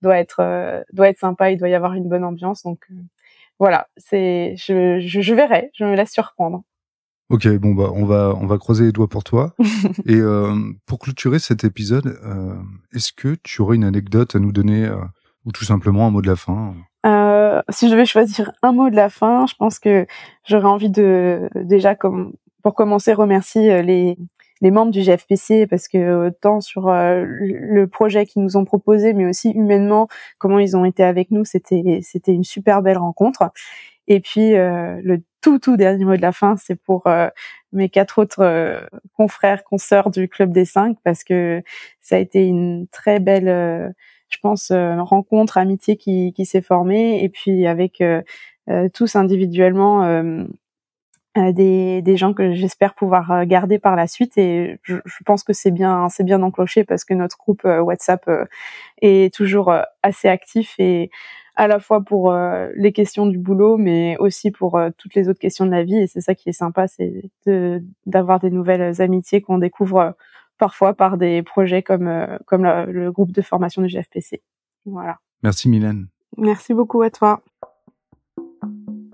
doit 0.02 0.18
être 0.18 0.84
doit 0.94 1.10
être 1.10 1.20
sympa, 1.20 1.52
il 1.52 1.58
doit 1.58 1.70
y 1.70 1.76
avoir 1.76 1.94
une 1.94 2.10
bonne 2.10 2.24
ambiance. 2.24 2.64
Donc 2.64 2.88
voilà, 3.60 3.88
c'est 3.96 4.56
je, 4.58 5.00
je, 5.00 5.22
je, 5.22 5.34
verrai, 5.36 5.70
je 5.76 5.86
me 5.86 5.96
laisse 5.96 6.12
surprendre. 6.12 6.64
Ok, 7.30 7.48
bon 7.60 7.74
bah 7.74 7.92
on 7.94 8.06
va 8.06 8.34
on 8.42 8.46
va 8.46 8.58
croiser 8.58 8.86
les 8.86 8.92
doigts 8.92 9.08
pour 9.08 9.24
toi. 9.24 9.54
Et 10.06 10.16
euh, 10.16 10.56
pour 10.88 11.00
clôturer 11.00 11.40
cet 11.40 11.64
épisode, 11.64 12.20
euh, 12.26 12.56
est-ce 12.94 13.14
que 13.14 13.38
tu 13.44 13.62
aurais 13.62 13.76
une 13.76 13.84
anecdote 13.84 14.36
à 14.36 14.40
nous 14.40 14.52
donner 14.52 14.86
euh, 14.86 14.98
ou 15.46 15.52
tout 15.52 15.64
simplement 15.64 16.08
un 16.08 16.10
mot 16.10 16.22
de 16.22 16.28
la 16.28 16.36
fin? 16.36 16.74
Euh, 17.06 17.62
Si 17.70 17.88
je 17.88 17.92
devais 17.92 18.06
choisir 18.06 18.52
un 18.64 18.72
mot 18.74 18.90
de 18.90 18.96
la 18.96 19.10
fin, 19.10 19.46
je 19.46 19.54
pense 19.56 19.80
que 19.80 20.08
j'aurais 20.46 20.66
envie 20.66 20.90
de 20.90 21.50
déjà 21.56 21.96
comme 21.96 22.34
pour 22.64 22.74
commencer 22.74 23.14
remercier 23.14 23.72
euh, 23.72 23.82
les 23.82 24.18
les 24.62 24.72
membres 24.72 24.92
du 24.92 25.02
GFPC 25.02 25.68
parce 25.68 25.88
que 25.88 26.30
tant 26.42 26.62
sur 26.62 26.88
euh, 26.88 27.26
le 27.26 27.88
projet 27.88 28.26
qu'ils 28.26 28.44
nous 28.44 28.58
ont 28.58 28.66
proposé, 28.66 29.14
mais 29.14 29.26
aussi 29.26 29.50
humainement 29.52 30.08
comment 30.38 30.60
ils 30.60 30.78
ont 30.78 30.86
été 30.86 31.04
avec 31.04 31.32
nous, 31.32 31.46
c'était 31.46 32.00
c'était 32.04 32.34
une 32.34 32.44
super 32.44 32.82
belle 32.82 32.98
rencontre. 32.98 33.52
Et 34.08 34.20
puis 34.20 34.56
euh, 34.56 35.02
le 35.04 35.24
tout 35.42 35.60
tout 35.60 35.78
dernier 35.78 36.06
mot 36.06 36.16
de 36.16 36.22
la 36.22 36.32
fin, 36.32 36.56
c'est 36.58 36.76
pour 36.76 37.08
euh, 37.08 37.30
mes 37.74 37.90
quatre 37.90 38.20
autres 38.20 38.88
confrères 39.16 39.64
consoeurs 39.64 40.12
du 40.12 40.28
club 40.28 40.52
des 40.52 40.66
cinq 40.66 40.98
parce 41.04 41.24
que 41.24 41.64
ça 42.02 42.18
a 42.18 42.20
été 42.20 42.46
une 42.46 42.88
très 42.92 43.20
belle, 43.20 43.94
je 44.30 44.38
pense, 44.42 44.72
rencontre, 44.72 45.58
amitié 45.58 45.96
qui 45.98 46.34
qui 46.34 46.46
s'est 46.46 46.62
formée 46.62 47.24
et 47.24 47.30
puis 47.30 47.66
avec 47.68 48.04
tous 48.94 49.16
individuellement 49.16 50.34
euh, 51.38 51.52
des, 51.54 52.02
des 52.02 52.18
gens 52.18 52.34
que 52.34 52.54
j'espère 52.54 52.94
pouvoir 52.94 53.32
euh, 53.32 53.46
garder 53.46 53.80
par 53.80 53.96
la 53.96 54.08
suite. 54.08 54.38
Et 54.38 54.80
je, 54.84 54.98
je 55.06 55.24
pense 55.26 55.44
que 55.44 55.54
c'est 55.54 55.72
bien 55.72 56.10
c'est 56.10 56.24
bien 56.24 56.42
enclenché 56.44 56.84
parce 56.84 57.06
que 57.06 57.14
notre 57.14 57.38
groupe 57.38 57.64
euh, 57.66 57.80
WhatsApp 57.80 58.30
est 59.02 59.34
toujours 59.34 59.74
assez 60.04 60.28
actif 60.28 60.76
et 60.78 61.10
à 61.56 61.68
la 61.68 61.80
fois 61.80 62.02
pour 62.02 62.34
les 62.76 62.92
questions 62.94 63.26
du 63.28 63.38
boulot 63.38 63.78
mais 63.78 64.16
aussi 64.20 64.52
pour 64.52 64.80
toutes 64.98 65.16
les 65.16 65.28
autres 65.30 65.40
questions 65.40 65.66
de 65.66 65.72
la 65.72 65.84
vie. 65.84 65.98
Et 65.98 66.08
c'est 66.08 66.22
ça 66.22 66.36
qui 66.36 66.50
est 66.50 66.54
sympa 66.54 66.88
c'est 66.88 67.32
d'avoir 68.06 68.40
des 68.40 68.50
nouvelles 68.50 69.02
amitiés 69.02 69.42
qu'on 69.42 69.58
découvre 69.58 70.16
parfois 70.58 70.94
par 70.94 71.18
des 71.18 71.44
projets 71.44 71.84
comme 71.84 72.28
comme 72.46 72.64
le 72.64 73.12
groupe 73.12 73.32
de 73.32 73.42
formation 73.42 73.82
du 73.82 73.90
GFPC 73.90 74.42
voilà. 74.86 75.20
Merci 75.44 75.70
Mylène. 75.70 76.08
Merci 76.38 76.74
beaucoup 76.74 77.02
à 77.02 77.10
toi 77.10 77.42